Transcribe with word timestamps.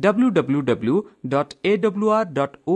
W 0.00 0.28
W 0.30 0.60
W 0.62 0.96
dot 1.26 1.52
A 1.64 1.72
W 1.76 2.08
R 2.10 2.28
dot 2.32 2.54
O 2.68 2.74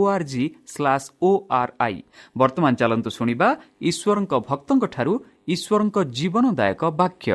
O 1.21 1.29
R 1.51 1.71
I 1.79 1.97
ବର୍ତ୍ତମାନ 2.37 2.73
ଚାଲନ୍ତୁ 2.75 3.09
ଶୁଣିବା 3.09 3.47
ଈଶ୍ୱରଙ୍କ 3.89 4.33
ଭକ୍ତଙ୍କଠାରୁ 4.49 5.13
ଈଶ୍ୱରଙ୍କ 5.47 5.97
ଜୀବନଦାୟକ 6.17 6.81
ବାକ୍ୟ। 6.99 7.31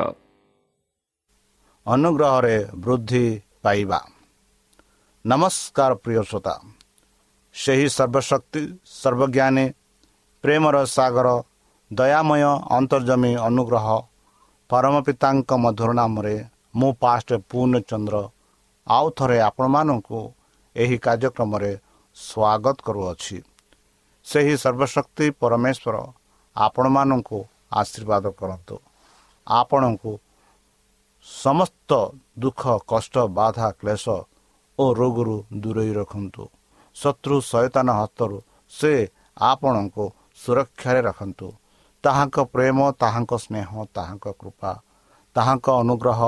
ଅନୁଗ୍ରହରେ 1.86 2.56
ବୃଦ୍ଧି 2.76 3.26
ପାଇବା। 3.62 4.00
ନମସ୍କାର 5.24 5.90
ପ୍ରିୟ 5.94 6.22
ଶ୍ରୋତା। 6.22 6.54
ସେହି 7.54 7.86
ସର୍ବଶକ୍ତି 7.88 8.62
ସର୍ବଜ୍ଞାନୀ 9.00 9.66
ପ୍ରେମର 10.44 10.76
ସାଗର 10.86 11.28
ଦୟାମୟ 11.90 12.42
ଅନ୍ତର୍ଜମୀ 12.78 13.32
ଅନୁଗ୍ରହ 13.48 13.86
ପରମ 14.70 14.94
ପିତାଙ୍କ 15.06 15.50
ମଧୁର 15.64 15.90
ନାମରେ 15.92 16.36
ମୁଁ 16.78 16.90
ପାଷ୍ଟ 17.02 17.28
ପୂର୍ଣ୍ଣଚନ୍ଦ୍ର 17.50 18.16
ଆଉ 18.88 19.06
ଥରେ 19.18 19.38
ଆପଣମାନଙ୍କୁ 19.40 20.20
ଏହି 20.76 20.96
କାର୍ଯ୍ୟକ୍ରମରେ 21.04 21.72
ସ୍ୱାଗତ 22.16 22.76
କରୁଅଛି। 22.86 23.36
ସେହି 24.26 24.54
ସର୍ବଶକ୍ତି 24.62 25.26
ପରମେଶ୍ୱର 25.40 25.96
ଆପଣମାନଙ୍କୁ 26.56 27.38
ଆଶୀର୍ବାଦ 27.80 28.24
କରନ୍ତୁ। 28.40 28.76
ଆପଣଙ୍କୁ 29.46 30.12
ସମସ୍ତ 31.26 31.90
ଦୁଃଖ 32.38 32.62
କଷ୍ଟ 32.86 33.14
ବାଧା 33.38 33.68
କ୍ଲେଶ 33.80 34.04
ଓ 34.78 34.84
ରୋଗରୁ 34.94 35.36
ଦୂରେଇ 35.62 35.92
ରଖନ୍ତୁ। 36.00 36.44
ଶତ୍ରୁ 36.96 37.36
ସଚେତନ 37.50 37.88
ହସ୍ତରୁ 38.00 38.36
ସେ 38.72 38.92
ଆପଣଙ୍କୁ 39.42 40.04
ସୁରକ୍ଷାରେ 40.40 41.00
ରଖନ୍ତୁ। 41.08 41.48
ତାହାଙ୍କ 42.04 42.36
ପ୍ରେମ 42.54 42.78
ତାହାଙ୍କ 43.02 43.32
ସ୍ନେହ 43.44 43.68
ତାହାଙ୍କ 43.94 44.26
କୃପା 44.40 44.72
ତାହାଙ୍କ 45.36 45.66
ଅନୁଗ୍ରହ 45.82 46.20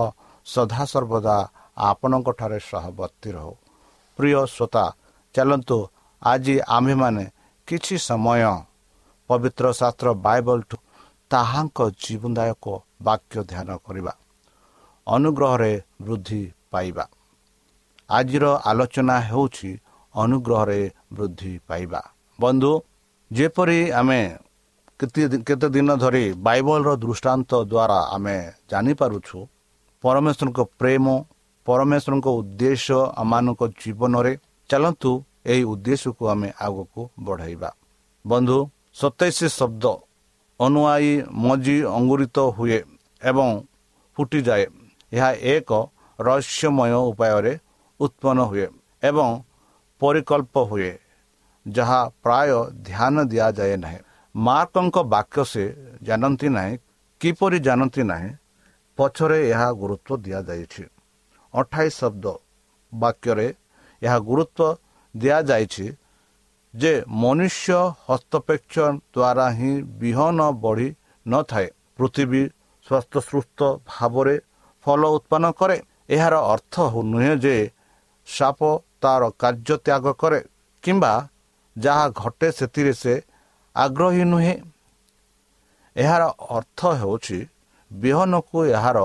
ସଦାସର୍ବଦା 0.47 1.37
ଆପଣଙ୍କଠାରେ 1.77 2.59
ସହବର୍ତ୍ତୀ 2.71 3.31
ରହୁ। 3.37 3.55
ପ୍ରିୟ 4.19 4.41
ଶ୍ରୋତା 4.55 4.85
ଚାଲନ୍ତୁ 5.35 5.79
ଆଜି 6.23 6.57
ଆମ୍ଭେମାନେ 6.77 7.25
କିଛି 7.69 7.95
ସମୟ 8.09 8.43
ପବିତ୍ର 9.31 9.65
ଶାସ୍ତ୍ର 9.81 10.09
ବାଇବଲଠୁ 10.27 10.77
ତାହାଙ୍କ 11.31 11.79
ଜୀବନଦାୟକ 12.03 12.65
ବାକ୍ୟ 13.07 13.37
ଧ୍ୟାନ 13.51 13.69
କରିବା 13.87 14.13
ଅନୁଗ୍ରହରେ 15.07 15.73
ବୃଦ୍ଧି 16.07 16.43
ପାଇବା। 16.73 17.05
ଆଜିର 18.11 18.45
ଆଲୋଚନା 18.71 19.17
ହେଉଛି 19.29 19.71
ଅନୁଗ୍ରହରେ 20.15 20.81
ବୃଦ୍ଧି 21.17 21.53
ପାଇବା। 21.69 22.01
ବନ୍ଧୁ 22.39 22.73
ଯେପରି 23.31 23.81
ଆମେ 23.93 24.21
କେତେ 25.47 25.69
ଦିନ 25.75 25.89
ଧରି 26.03 26.25
ବାଇବଲର 26.47 26.89
ଦୃଷ୍ଟାନ୍ତ 27.03 27.51
ଦ୍ୱାରା 27.65 27.99
ଆମେ 28.15 28.37
ଜାଣିପାରୁଛୁ 28.71 29.39
ପରମେଶ୍ୱରଙ୍କ 30.05 30.61
ପ୍ରେମ 30.81 31.07
ପରମେଶ୍ୱରଙ୍କ 31.71 32.27
ଉଦ୍ଦେଶ୍ୟ 32.41 32.99
ଆମମାନଙ୍କ 33.23 33.63
ଜୀବନରେ 33.83 34.33
ଚାଲନ୍ତୁ 34.71 35.11
ଏହି 35.53 35.63
ଉଦ୍ଦେଶ୍ୟକୁ 35.73 36.23
ଆମେ 36.33 36.49
ଆଗକୁ 36.67 37.01
ବଢ଼ାଇବା। 37.27 37.71
ବନ୍ଧୁ 38.25 38.59
ସତେଇଶ 39.01 39.39
ଶବ୍ଦ 39.59 39.85
ଅନୁଆଇ 40.61 41.13
ମଜି 41.45 41.77
ଅଙ୍ଗୁରିତ 41.97 42.39
ହୁଏ 42.57 42.79
ଏବଂ 43.23 43.49
ଫୁଟିଯାଏ। 44.17 44.65
ଏହା 45.13 45.31
ଏକ 45.53 45.71
ରହସ୍ୟମୟ 46.19 46.93
ଉପାୟରେ 47.11 47.53
ଉତ୍ପନ୍ନ 48.01 48.39
ହୁଏ 48.51 48.67
ଏବଂ 49.03 49.29
ପରିକଳ୍ପ 50.03 50.55
ହୁଏ 50.71 50.91
ଯାହା 51.67 52.01
ପ୍ରାୟ 52.25 52.51
ଧ୍ୟାନ 52.89 53.15
ଦିଆଯାଏ 53.31 53.77
ନାହିଁ। 53.85 53.99
ମାର୍କଙ୍କ 54.35 54.97
ବାକ୍ୟ 55.15 55.43
ସେ 55.53 55.65
ଜାଣନ୍ତି 56.03 56.49
ନାହିଁ 56.57 56.73
କିପରି 57.21 57.59
ଜାଣନ୍ତି 57.67 58.03
ନାହିଁ 58.11 58.31
ପଛରେ 58.99 59.39
ଏହା 59.53 59.69
ଗୁରୁତ୍ୱ 59.81 60.21
ଦିଆଯାଇଛି। 60.25 60.85
ଅଠାଇଶ 61.55 61.95
ଶବ୍ଦ 62.01 62.25
ବାକ୍ୟରେ 62.93 63.49
ଏହା 64.03 64.19
ଗୁରୁତ୍ୱ 64.29 64.79
ଦିଆଯାଇଛି 65.15 65.87
ଯେ 66.75 66.93
ମନୁଷ୍ୟ 67.21 67.79
ହସ୍ତପେକ୍ଷ 68.07 68.75
ଦ୍ୱାରା 69.15 69.47
ହିଁ 69.59 69.73
ବିହନ 70.01 70.39
ବଢ଼ି 70.65 70.89
ନଥାଏ। 71.27 71.69
ପୃଥିବୀ 71.97 72.43
ସ୍ୱାସ୍ଥ୍ୟ 72.87 73.21
ସୁସ୍ଥ 73.31 73.59
ଭାବରେ 73.91 74.37
ଫଲ 74.87 75.03
ଉତ୍ପନ୍ନ 75.17 75.47
କରେ। 75.61 75.77
ଏହାର 76.11 76.35
ଅର୍ଥ 76.53 76.75
ନୁହେଁ 77.13 77.35
ଯେ 77.45 77.57
ସାପ 78.29 78.61
ତାର 79.03 79.23
କାର୍ଯ୍ୟ 79.43 79.75
ତ୍ୟାଗ 79.87 80.05
କରେ 80.21 80.41
କିମ୍ବା 80.85 81.13
ଯାହା 81.77 82.05
ଘଟେ 82.21 82.49
ସେଥିରେ 82.59 82.93
ସେ 82.93 83.15
ଆଗ୍ରହୀ 83.77 84.25
ନୁହେଁ। 84.33 84.55
ଏହାର 85.97 86.23
ଅର୍ଥ 86.57 86.81
ହେଉଛି 87.01 87.39
ବିହନକୁ 87.91 88.59
ଏହାର 88.77 88.99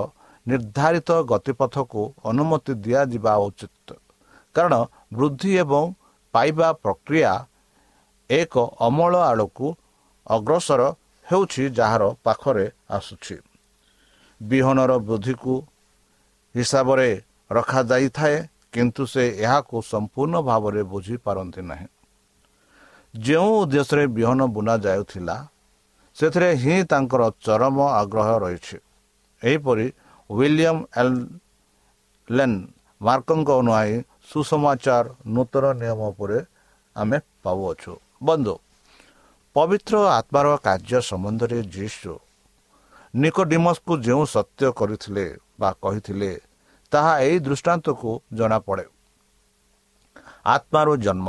ନିର୍ଦ୍ଧାରିତ 0.48 1.10
ଗତିପଥକୁ 1.32 2.02
ଅନୁମତି 2.30 2.74
ଦିଆଯିବା 2.84 3.34
ଉଚିତ। 3.48 3.88
କାରଣ 4.56 4.74
ବୃଦ୍ଧି 5.14 5.52
ଏବଂ 5.64 5.84
ପାଇବା 6.34 6.68
ପ୍ରକ୍ରିୟା 6.84 7.34
ଏକ 8.30 8.54
ଅମଳ 8.80 9.14
ଆଡ଼କୁ 9.32 9.68
ଅଗ୍ରସର 10.28 10.82
ହେଉଛି 11.28 11.64
ଯାହାର 11.78 12.04
ପାଖରେ 12.26 12.66
ଆସୁଛି। 12.98 13.36
ବିହନର 14.42 14.92
ବୃଦ୍ଧିକୁ 15.08 15.54
ହିସାବରେ 16.56 17.10
ରଖାଯାଇଥାଏ 17.52 18.38
କିନ୍ତୁ 18.74 19.04
ସେ 19.14 19.24
ଏହାକୁ 19.46 19.76
ସମ୍ପୂର୍ଣ୍ଣ 19.92 20.36
ଭାବରେ 20.50 20.82
ବୁଝିପାରନ୍ତି 20.94 21.62
ନାହିଁ। 21.62 21.88
ଯେଉଁ 23.14 23.52
ଉଦ୍ଦେଶ୍ୟରେ 23.62 24.04
ବିହନ 24.18 24.40
ବୁଣା 24.56 24.76
ଯାଉଥିଲା 24.86 25.36
ସେଥିରେ 26.18 26.50
ହିଁ 26.62 26.76
ତାଙ୍କର 26.92 27.22
ଚରମ 27.46 27.78
ଆଗ୍ରହ 28.02 28.30
ରହିଛି। 28.44 28.78
ଏହିପରି 29.42 29.86
ୱିଲିୟମ 30.30 30.78
ଲେନ୍ 32.28 32.58
ମାର୍କଙ୍କ 33.02 33.50
ଅନୁଆଇ 33.62 33.94
ସୁସମାଚାର 34.30 35.06
ନୂତନ 35.34 35.66
ନିୟମ 35.82 36.00
ଉପରେ 36.12 36.38
ଆମେ 36.96 37.18
ପାଉଅଛୁ 37.44 37.94
ବନ୍ଧୁ 38.22 38.54
ପବିତ୍ର 39.56 39.96
ଆତ୍ମାର 40.12 40.48
କାର୍ଯ୍ୟ 40.66 41.00
ସମ୍ବନ୍ଧରେ 41.10 41.60
ଯୀଶୁ 41.76 42.14
ନିକୋଡିମସକୁ 43.14 43.92
ଯେଉଁ 44.06 44.24
ସତ୍ୟ 44.28 44.66
କରିଥିଲେ 44.80 45.26
ବା 45.60 45.70
କହିଥିଲେ 45.84 46.32
ତାହା 46.92 47.14
ଏହି 47.22 47.38
ଦୃଷ୍ଟାନ୍ତକୁ 47.46 48.10
ଜଣାପଡ଼େ 48.38 48.86
ଆତ୍ମାରୁ 50.46 50.94
ଜନ୍ମ 51.06 51.28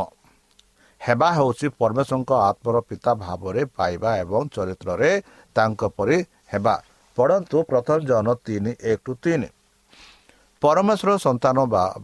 ହେବା 1.00 1.29
ହେଉଛି 1.37 1.67
ପରମେଶ୍ୱରଙ୍କ 1.81 2.31
ଆତ୍ମର 2.43 2.76
ପିତା 2.88 3.12
ଭାବରେ 3.17 3.62
ପାଇବା 3.76 4.11
ଏବଂ 4.23 4.43
ଚରିତ୍ରରେ 4.55 5.11
ତାଙ୍କ 5.57 5.81
ପରି 5.97 6.17
ହେବା 6.53 6.75
ପଢ଼ନ୍ତୁ 7.16 7.56
ପ୍ରଥମ 7.70 7.99
ଜନ 8.08 8.26
ତିନି 8.46 8.73
ଏକ 8.90 8.99
ଟୁ 9.04 9.12
ତିନି। 9.25 9.49
ପରମେଶ୍ୱର 10.62 11.11
ସନ୍ତାନ 11.26 11.56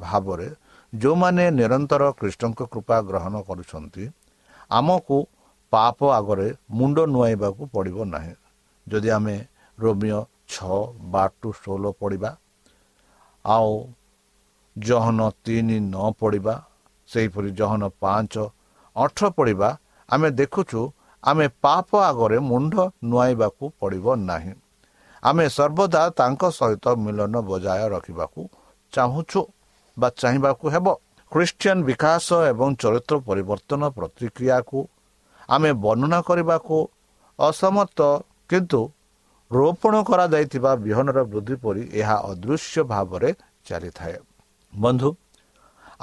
ଭାବରେ 0.04 0.48
ଯେଉଁମାନେ 0.92 1.44
ନିରନ୍ତର 1.58 2.02
କୃଷ୍ଣଙ୍କ 2.18 2.60
କୃପା 2.72 2.96
ଗ୍ରହଣ 3.08 3.34
କରୁଛନ୍ତି 3.48 4.04
ଆମକୁ 4.70 5.16
ପାପ 5.72 5.98
ଆଗରେ 6.18 6.48
ମୁଣ୍ଡ 6.78 6.98
ନୁଆଇବାକୁ 7.14 7.62
ପଡ଼ିବ 7.74 7.98
ନାହିଁ। 8.14 8.34
ଯଦି 8.86 9.08
ଆମେ 9.16 9.36
ରୋମିଓ 9.78 10.20
ଛଅ 10.52 10.78
ବାର 11.12 11.30
ଟୁ 11.40 11.48
ଷୋହଳ 11.60 11.84
ପଡ଼ିବା 12.00 12.30
ଆଉ 13.44 13.72
ଜହନ 14.76 15.20
ତିନି 15.44 15.76
ନ 15.84 15.96
ପଡ଼ିବା 16.20 16.54
ସେହିପରି 17.08 17.48
ଜହନ 17.60 17.82
ପାଞ୍ଚ 18.02 18.34
ଅଠର 18.96 19.24
ପଡ଼ିବା 19.38 19.68
ଆମେ 20.08 20.28
ଦେଖୁଛୁ 20.40 20.80
ଆମେ 21.22 21.46
ପାପ 21.64 21.88
ଆଗରେ 22.08 22.38
ମୁଣ୍ଡ 22.50 22.74
ନୁଆଇବାକୁ 23.10 23.64
ପଡ଼ିବ 23.80 24.06
ନାହିଁ। 24.30 24.54
ଆମେ 25.22 25.44
ସର୍ବଦା 25.56 26.02
ତାଙ୍କ 26.18 26.42
ସହିତ 26.58 26.86
ମିଳନ 27.04 27.34
ବଜାୟ 27.50 27.84
ରଖିବାକୁ 27.94 28.40
ଚାହୁଁଛୁ 28.92 29.40
ବା 29.96 30.08
ଚାହିଁବାକୁ 30.20 30.64
ହେବ। 30.74 30.86
ଖ୍ରୀଷ୍ଟିଆନ 31.32 31.78
ବିକାଶ 31.88 32.26
ଏବଂ 32.52 32.68
ଚରିତ୍ର 32.82 33.14
ପରିବର୍ତ୍ତନ 33.28 33.82
ପ୍ରତିକ୍ରିୟାକୁ 33.96 34.78
ଆମେ 35.48 35.70
ବର୍ଣ୍ଣନା 35.84 36.18
କରିବାକୁ 36.28 36.76
ଅସମର୍ଥ 37.38 37.98
କିନ୍ତୁ 38.50 38.80
ରୋପଣ 39.50 39.94
କରାଯାଇଥିବା 40.08 40.72
ବିହନର 40.84 41.18
ବୃଦ୍ଧି 41.32 41.56
ପରି 41.64 41.82
ଏହା 42.00 42.16
ଅଦୃଶ୍ୟ 42.30 42.80
ଭାବରେ 42.92 43.30
ଚାଲିଥାଏ। 43.66 44.16
ବନ୍ଧୁ 44.72 45.10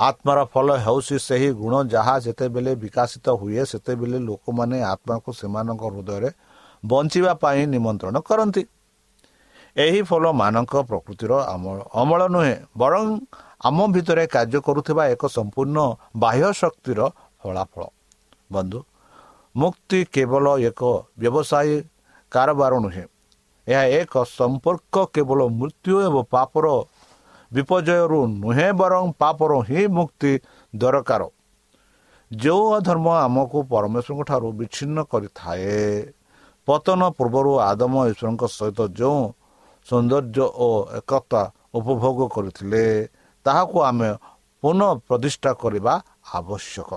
ଆତ୍ମାର 0.08 0.40
ଫଳ 0.54 0.68
ହେଉଛି 0.86 1.16
ସେହି 1.28 1.50
ଗୁଣ 1.62 1.74
ଯାହା 1.94 2.16
ଯେତେବେଳେ 2.26 2.72
ବିକାଶିତ 2.84 3.28
ହୁଏ 3.40 3.62
ସେତେବେଳେ 3.72 4.18
ଲୋକମାନେ 4.30 4.78
ଆତ୍ମାକୁ 4.94 5.30
ସେମାନଙ୍କ 5.40 5.84
ହୃଦୟରେ 5.94 6.30
ବଞ୍ଚିବା 6.84 7.34
ପାଇଁ 7.44 7.62
ନିମନ୍ତ୍ରଣ 7.74 8.16
କରନ୍ତି। 8.30 8.64
ଏହି 9.76 10.02
ଫଳ 10.10 10.24
ମାନଙ୍କ 10.42 10.74
ପ୍ରକୃତିର 10.90 11.32
ଅମଳ 12.02 12.22
ନୁହେଁ 12.36 12.56
ବରଂ 12.78 13.06
ଆମ 13.68 13.78
ଭିତରେ 13.94 14.24
କାର୍ଯ୍ୟ 14.34 14.60
କରୁଥିବା 14.68 15.04
ଏକ 15.14 15.24
ସମ୍ପୂର୍ଣ୍ଣ 15.38 15.78
ବାହ୍ୟ 16.24 16.50
ଶକ୍ତିର 16.62 17.00
ଫଳାଫଳ। 17.42 17.82
ବନ୍ଧୁ 18.52 18.80
ମୁକ୍ତି 19.56 20.00
କେବଳ 20.14 20.46
ଏକ 20.70 20.82
ବ୍ୟବସାୟୀ 21.20 21.76
କାରବାର 22.32 22.74
ନୁହେଁ। 22.86 23.06
ଏହା 23.68 23.84
ଏକ 24.00 24.14
ସମ୍ପର୍କ 24.38 24.96
କେବଳ 25.14 25.40
ମୃତ୍ୟୁ 25.60 25.96
ଏବଂ 26.08 26.22
ପାପର 26.34 26.66
ବିପର୍ଯ୍ୟୟରୁ 27.52 28.20
ନୁହେଁ 28.42 28.70
ବରଂ 28.82 29.04
ପାପର 29.22 29.52
ହିଁ 29.70 29.82
ମୁକ୍ତି 29.98 30.32
ଦରକାର। 30.74 31.22
ଯେଉଁ 32.32 32.66
ଅଧର୍ମ 32.78 33.08
ଆମକୁ 33.26 33.58
ପରମେଶ୍ୱରଙ୍କ 33.72 34.22
ଠାରୁ 34.30 34.48
ବିଚ୍ଛିନ୍ନ 34.60 34.98
କରିଥାଏ 35.12 35.78
ପତନ 36.68 37.02
ପୂର୍ବରୁ 37.18 37.52
ଆଦମ 37.70 37.94
ଈଶ୍ୱରଙ୍କ 38.12 38.44
ସହିତ 38.58 38.80
ଯେଉଁ 39.00 39.22
ସୌନ୍ଦର୍ଯ୍ୟ 39.90 40.46
ଓ 40.66 40.68
ଏକତା 41.00 41.42
ଉପଭୋଗ 41.78 42.20
କରିଥିଲେ 42.36 42.84
ତାହାକୁ 43.46 43.78
ଆମେ 43.90 44.10
ପୁନଃ 44.64 44.92
ପ୍ରତିଷ୍ଠା 45.08 45.52
କରିବା 45.64 45.94
ଆବଶ୍ୟକ। 46.40 46.92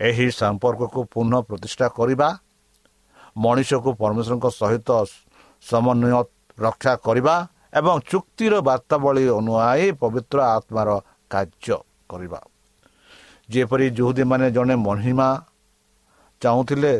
ଏହି 0.00 0.26
ସମ୍ପର୍କକୁ 0.40 1.00
ପୁନଃ 1.14 1.40
ପ୍ରତିଷ୍ଠା 1.48 1.86
କରିବା 1.98 2.28
ମଣିଷକୁ 3.36 3.90
ପରମେଶ୍ୱରଙ୍କ 4.00 4.46
ସହିତ 4.60 4.88
ସମନ୍ୱୟ 5.62 6.22
ରକ୍ଷା 6.58 6.94
କରିବା 7.06 7.34
ଏବଂ 7.78 7.94
ଚୁକ୍ତିର 8.10 8.54
ବାର୍ତ୍ତାବଳୀ 8.68 9.24
ଅନୁଆଇ 9.38 9.86
ପବିତ୍ର 10.02 10.38
ଆତ୍ମାର 10.56 10.88
କାର୍ଯ୍ୟ 11.32 11.76
କରିବା। 12.10 12.40
ଯେପରି 13.48 13.86
ଯୁହୁଦୀମାନେ 13.98 14.46
ଜଣେ 14.56 14.74
ମହିମା 14.86 15.28
ଚାହୁଁଥିଲେ 16.42 16.92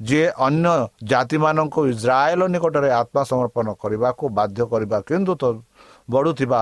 ଯିଏ 0.00 0.28
ଅନ୍ୟ 0.46 0.72
ଜାତିମାନଙ୍କୁ 1.10 1.80
ଇସ୍ରାଏଲ 1.92 2.40
ନିକଟରେ 2.54 2.90
ଆତ୍ମସମର୍ପଣ 3.00 3.66
କରିବାକୁ 3.82 4.24
ବାଧ୍ୟ 4.38 4.60
କରିବା 4.72 4.98
କିନ୍ତୁ 5.08 5.32
ତ 5.40 5.44
ବଢ଼ୁଥିବା 6.10 6.60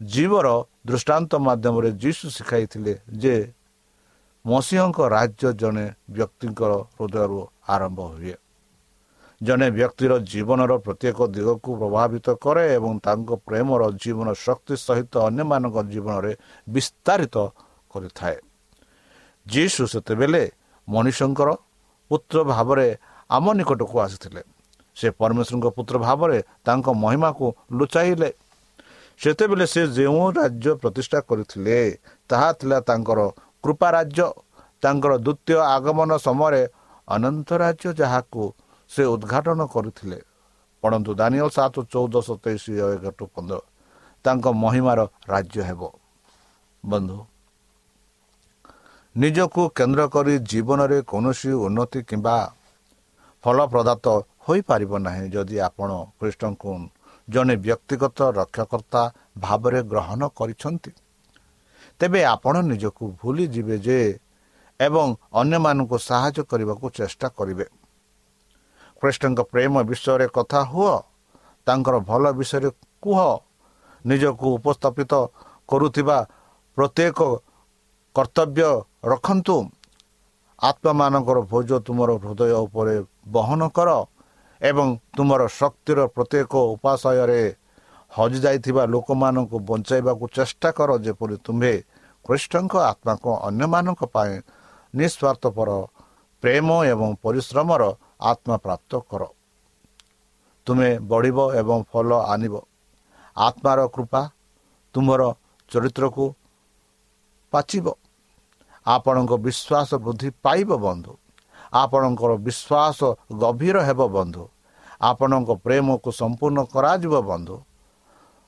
ଜୀବର 0.00 0.46
ଦୃଷ୍ଟାନ୍ତ 0.86 1.32
ମାଧ୍ୟମରେ 1.46 1.90
ଯୀଶୁ 2.02 2.24
ଶିଖାଇଥିଲେ 2.36 2.92
ଯେ 3.22 3.34
ମସିହଙ୍କ 4.44 4.98
ରାଜ୍ୟ 5.16 5.46
ଜଣେ 5.60 5.86
ବ୍ୟକ୍ତିଙ୍କର 6.16 6.72
ହୃଦୟରୁ 6.96 7.40
ଆରମ୍ଭ 7.74 8.00
ହୁଏ। 8.14 8.34
ଜଣେ 9.40 9.68
ବ୍ୟକ୍ତିର 9.70 10.12
ଜୀବନର 10.30 10.72
ପ୍ରତ୍ୟେକ 10.84 11.18
ଦିଗକୁ 11.36 11.70
ପ୍ରଭାବିତ 11.80 12.26
କରେ 12.44 12.64
ଏବଂ 12.78 12.92
ତାଙ୍କ 13.06 13.30
ପ୍ରେମର 13.48 13.82
ଜୀବନ 14.02 14.28
ଶକ୍ତି 14.44 14.74
ସହିତ 14.86 15.12
ଅନ୍ୟମାନଙ୍କ 15.28 15.76
ଜୀବନରେ 15.92 16.32
ବିସ୍ତାରିତ 16.66 17.36
କରିଥାଏ। 17.90 18.36
ଯୀଶୁ 19.46 19.82
ସେତେବେଳେ 19.92 20.42
ମଣିଷଙ୍କର 20.88 21.48
ପୁତ୍ର 22.10 22.36
ଭାବରେ 22.44 22.86
ଆମ 23.30 23.46
ନିକଟକୁ 23.58 23.96
ଆସିଥିଲେ। 24.06 24.42
ସେ 24.96 25.06
ପରମେଶ୍ୱରଙ୍କ 25.20 25.66
ପୁତ୍ର 25.76 25.94
ଭାବରେ 25.98 26.38
ତାଙ୍କ 26.64 26.86
ମହିମାକୁ 26.94 27.46
ଲୁଚାଇଲେ। 27.72 28.30
ସେତେବେଳେ 29.20 29.66
ସେ 29.66 29.82
ଯେଉଁ 29.96 30.24
ରାଜ୍ୟ 30.38 30.70
ପ୍ରତିଷ୍ଠା 30.82 31.18
କରିଥିଲେ 31.28 31.78
ତାହା 32.30 32.48
ଥିଲା 32.58 32.78
ତାଙ୍କର 32.88 33.20
କୃପା 33.64 33.88
ରାଜ୍ୟ 33.96 34.26
ତାଙ୍କର 34.82 35.12
ଦ୍ୱିତୀୟ 35.26 35.56
ଆଗମନ 35.76 36.10
ସମୟରେ 36.26 36.62
ଅନନ୍ତ 37.08 37.48
ରାଜ୍ୟ 37.64 37.88
ଯାହାକୁ 38.00 38.42
ସେ 38.90 39.02
ଉଦ୍ଘାଟନ 39.04 39.60
କରିଥିଲେ। 39.74 40.18
ପଢ଼ନ୍ତୁ 40.82 41.10
ଦାନିଅ 41.20 41.46
ସାତ 41.56 41.74
ଚଉଦ 41.92 42.14
ସତେଇଶ 42.28 42.64
ଏଗାର 42.94 43.12
ଟୁ 43.18 43.24
ପନ୍ଦର। 43.34 43.60
ତାଙ୍କ 44.24 44.46
ମହିମାର 44.62 45.00
ରାଜ୍ୟ 45.28 45.60
ହେବ। 45.68 45.80
ବନ୍ଧୁ 46.84 47.18
ନିଜକୁ 49.16 49.62
କେନ୍ଦ୍ର 49.78 50.02
କରି 50.10 50.34
ଜୀବନରେ 50.50 50.98
କୌଣସି 51.10 51.50
ଉନ୍ନତି 51.66 52.00
କିମ୍ବା 52.08 52.36
ଫଳପ୍ରଦାତ 53.44 54.06
ହୋଇପାରିବ 54.44 54.92
ନାହିଁ 55.06 55.26
ଯଦି 55.34 55.56
ଆପଣ 55.68 55.90
ଖ୍ରୀଷ୍ଟଙ୍କୁ 56.18 56.70
ଜଣେ 57.28 57.54
ବ୍ୟକ୍ତିଗତ 57.64 58.18
ରକ୍ଷକର୍ତ୍ତା 58.40 59.02
ଭାବରେ 59.38 59.80
ଗ୍ରହଣ 59.90 60.20
କରିଛନ୍ତି। 60.38 60.92
ତେବେ 62.00 62.20
ଆପଣ 62.34 62.54
ନିଜକୁ 62.70 63.04
ଭୁଲିଯିବେ 63.20 63.76
ଯେ 63.86 63.98
ଏବଂ 64.80 65.06
ଅନ୍ୟମାନଙ୍କୁ 65.40 65.96
ସାହାଯ୍ୟ 66.08 66.40
କରିବାକୁ 66.50 66.86
ଚେଷ୍ଟା 66.98 67.28
କରିବେ। 67.38 67.66
ଖ୍ରୀଷ୍ଟଙ୍କ 68.98 69.40
ପ୍ରେମ 69.52 69.74
ବିଷୟରେ 69.90 70.26
କଥା 70.36 70.60
ହୁଅ 70.72 70.92
ତାଙ୍କର 71.66 71.94
ଭଲ 72.10 72.24
ବିଷୟରେ 72.38 72.70
କୁହ 73.02 73.18
ନିଜକୁ 74.04 74.46
ଉପସ୍ଥାପିତ 74.58 75.12
କରୁଥିବା 75.68 76.18
ପ୍ରତ୍ୟେକ 76.76 77.18
କର୍ତ୍ତବ୍ୟ 78.16 78.68
ରଖନ୍ତୁ। 79.12 79.56
ଆତ୍ମାମାନଙ୍କର 80.58 81.38
ଭୋଜ 81.50 81.70
ତୁମର 81.86 82.10
ହୃଦୟ 82.22 82.52
ଉପରେ 82.66 82.94
ବହନ 83.34 83.60
କର 83.76 83.90
ଏବଂ 84.60 84.88
ତୁମର 85.16 85.42
ଶକ୍ତିର 85.60 85.98
ପ୍ରତ୍ୟେକ 86.14 86.52
ଉପାଶୟରେ 86.74 87.40
ହଜିଯାଇଥିବା 88.12 88.82
ଲୋକମାନଙ୍କୁ 88.94 89.56
ବଞ୍ଚାଇବାକୁ 89.68 90.24
ଚେଷ୍ଟା 90.36 90.68
କର 90.78 90.90
ଯେପରି 91.04 91.36
ତୁମ୍ଭେ 91.46 91.74
ଖ୍ରୀଷ୍ଟଙ୍କ 92.24 92.74
ଆତ୍ମାକୁ 92.90 93.30
ଅନ୍ୟମାନଙ୍କ 93.48 94.00
ପାଇଁ 94.14 94.32
ନିଃସ୍ୱାର୍ଥପର 94.94 95.70
ପ୍ରେମ 96.42 96.68
ଏବଂ 96.92 97.08
ପରିଶ୍ରମର 97.24 97.82
ଆତ୍ମା 98.30 98.56
ପ୍ରାପ୍ତ 98.64 98.92
କର। 99.10 99.22
ତୁମେ 100.66 100.90
ବଢ଼ିବ 101.10 101.38
ଏବଂ 101.60 101.78
ଫଲ 101.90 102.10
ଆଣିବ। 102.32 102.54
ଆତ୍ମାର 103.36 103.80
କୃପା 103.94 104.22
ତୁମର 104.94 105.22
ଚରିତ୍ରକୁ 105.70 106.24
ପାଚିବ। 107.52 107.86
ଆପଣଙ୍କ 108.86 109.32
ବିଶ୍ୱାସ 109.46 109.90
ବୃଦ୍ଧି 110.04 110.28
ପାଇବ 110.44 110.70
ବନ୍ଧୁ। 110.86 111.12
ଆପଣଙ୍କର 111.72 112.32
ବିଶ୍ୱାସ 112.46 112.98
ଗଭୀର 113.42 113.76
ହେବ 113.88 114.00
ବନ୍ଧୁ। 114.16 114.44
ଆପଣଙ୍କ 115.00 115.48
ପ୍ରେମକୁ 115.64 116.10
ସମ୍ପୂର୍ଣ୍ଣ 116.20 116.58
କରାଯିବ 116.74 117.14
ବନ୍ଧୁ। 117.30 117.56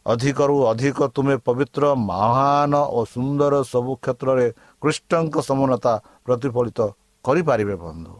ଅଧିକରୁ 0.06 0.56
ଅଧିକ 0.70 0.98
ତୁମେ 1.14 1.36
ପବିତ୍ର 1.46 1.84
ମହାନ 2.10 2.74
ଓ 2.96 3.00
ସୁନ୍ଦର 3.04 3.54
ସବୁ 3.72 3.92
କ୍ଷେତ୍ରରେ 4.04 4.46
କୃଷ୍ଣଙ୍କ 4.82 5.34
ସମାନତା 5.48 5.92
ପ୍ରତିଫଳିତ 6.24 6.80
କରିପାରିବେ 7.24 7.76
ବନ୍ଧୁ। 7.76 8.14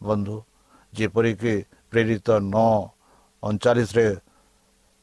ବନ୍ଧୁ 0.00 0.36
ଯେପରିକି 0.94 1.54
ପ୍ରେରିତ 1.90 2.28
ନଅ 2.54 2.74
ଅଣଚାଳିଶରେ 3.42 4.06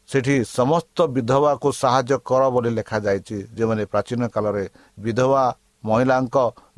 ସେଠି 0.10 0.36
ସମସ୍ତ 0.58 0.98
ବିଧବାକୁ 1.16 1.68
ସାହାଯ୍ୟ 1.74 2.16
କର 2.28 2.42
ବୋଲି 2.54 2.72
ଲେଖାଯାଇଛି। 2.78 3.38
ଯେଉଁମାନେ 3.56 3.84
ପ୍ରାଚୀନ 3.86 4.22
କାଳରେ 4.36 4.66
ବିଧବା 5.00 5.44
ମହିଳାଙ୍କ 5.84 6.36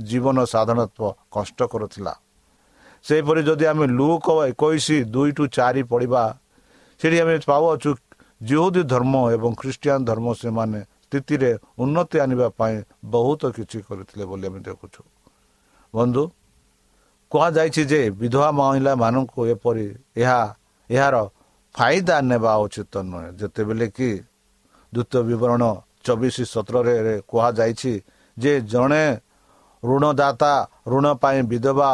ଜୀବନ 0.09 0.37
ସାଧାରଣତଃ 0.53 1.09
କଷ୍ଟ 1.35 1.59
କରୁଥିଲା। 1.71 2.13
ସେହିପରି 3.05 3.41
ଯଦି 3.47 3.65
ଆମେ 3.71 3.85
ଲୁକ 3.99 4.27
ଏକୋଇଶ 4.49 4.87
ଦୁଇ 5.13 5.31
ଟୁ 5.37 5.43
ଚାରି 5.55 5.81
ପଢ଼ିବା 5.91 6.23
ସେଠି 6.99 7.17
ଆମେ 7.23 7.35
ପାଉଅଛୁ 7.49 7.89
ଯେଉଁଦି 8.41 8.81
ଧର୍ମ 8.93 9.13
ଏବଂ 9.35 9.51
ଖ୍ରୀଷ୍ଟିଆନ 9.61 9.99
ଧର୍ମ 10.09 10.27
ସେମାନେ 10.41 10.79
ସ୍ଥିତିରେ 11.05 11.51
ଉନ୍ନତି 11.83 12.17
ଆଣିବା 12.23 12.47
ପାଇଁ 12.59 12.75
ବହୁତ 13.13 13.41
କିଛି 13.55 13.77
କରିଥିଲେ 13.87 14.23
ବୋଲି 14.29 14.45
ଆମେ 14.49 14.59
ଦେଖୁଛୁ। 14.67 15.01
ବନ୍ଧୁ 15.93 16.23
କୁହାଯାଇଛି 17.31 17.83
ଯେ 17.91 18.01
ବିଧବା 18.19 18.49
ମହିଳାମାନଙ୍କୁ 18.59 19.41
ଏପରି 19.53 19.85
ଏହା 20.21 20.39
ଏହାର 20.89 21.15
ଫାଇଦା 21.75 22.17
ନେବା 22.29 22.53
ଉଚିତ 22.65 22.93
ନୁହେଁ। 23.09 23.29
ଯେତେବେଳେ 23.39 23.87
କି 23.97 24.09
ଦ୍ୱିତୀୟ 24.93 25.19
ବିବରଣ 25.29 25.63
ଚବିଶ 26.05 26.37
ସତରରେ 26.53 27.13
କୁହାଯାଇଛି 27.29 27.93
ଯେ 28.37 28.53
ଜଣେ 28.71 29.05
ଋଣଦାତା 29.83 30.53
ଋଣ 30.91 31.05
ପାଇଁ 31.21 31.39
ବିଧବା 31.51 31.89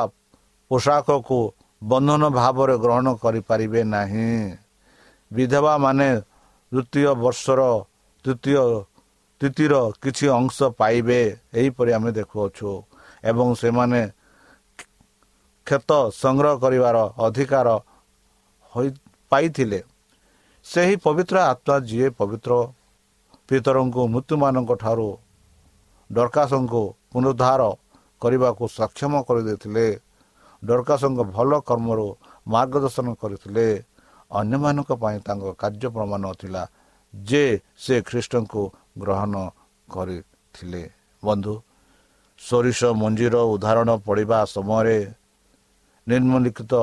ପୋଷାକକୁ 0.72 1.40
ବନ୍ଧନ 1.82 2.22
ଭାବରେ 2.38 2.76
ଗ୍ରହଣ 2.84 3.08
କରିପାରିବେ 3.24 3.82
ନାହିଁ। 3.96 4.32
ବିଧବା 5.32 5.74
ମାନେ 5.84 6.10
ଦ୍ୱିତୀୟ 6.72 7.12
ବର୍ଷର 7.24 7.62
ତୃତୀୟ 8.26 8.64
ତିଥିର 9.42 9.74
କିଛି 10.02 10.26
ଅଂଶ 10.40 10.58
ପାଇବେ 10.80 11.22
ଏହିପରି 11.60 11.92
ଆମେ 11.98 12.12
ଦେଖୁଅଛୁ। 12.18 12.72
ଏବଂ 13.30 13.48
ସେମାନେ 13.62 14.02
କ୍ଷତ 15.68 15.92
ସଂଗ୍ରହ 16.22 16.54
କରିବାର 16.64 16.98
ଅଧିକାର 17.26 17.68
ପାଇଥିଲେ। 19.32 19.80
ସେହି 20.66 20.96
ପବିତ୍ର 21.06 21.36
ଆତ୍ମା 21.52 21.76
ଯିଏ 21.90 22.08
ପବିତ୍ର 22.20 22.52
ପିତରଙ୍କୁ 23.50 24.02
ମୃତ୍ୟୁମାନଙ୍କ 24.14 24.72
ଠାରୁ 24.84 25.10
ଡରକାସଙ୍କୁ 26.12 26.84
ପୁନରୁଦ୍ଧାର 27.12 27.62
କରିବାକୁ 28.22 28.64
ସକ୍ଷମ 28.80 29.14
କରିଦେଇଥିଲେ। 29.28 29.86
ଡରକାସଙ୍କ 30.64 31.20
ଭଲ 31.36 31.52
କର୍ମରୁ 31.70 32.08
ମାର୍ଗଦର୍ଶନ 32.48 33.08
କରିଥିଲେ। 33.22 33.68
ଅନ୍ୟମାନଙ୍କ 34.32 34.90
ପାଇଁ 35.04 35.18
ତାଙ୍କ 35.28 35.44
କାର୍ଯ୍ୟ 35.62 35.88
ପ୍ରମାଣ 35.96 36.24
ଥିଲା 36.42 36.64
ଯେ 37.14 37.44
ସେ 37.84 37.96
ଖ୍ରୀଷ୍ଟଙ୍କୁ 38.08 38.64
ଗ୍ରହଣ 39.02 39.34
କରିଥିଲେ। 39.88 40.84
ବନ୍ଧୁ 41.24 41.54
ସୋରିଷ 42.42 42.80
ମଞ୍ଜିର 43.02 43.36
ଉଦାହରଣ 43.54 43.90
ପଡ଼ିବା 44.06 44.40
ସମୟରେ 44.56 44.98
ନିମ୍ନଲିଖିତ 46.08 46.74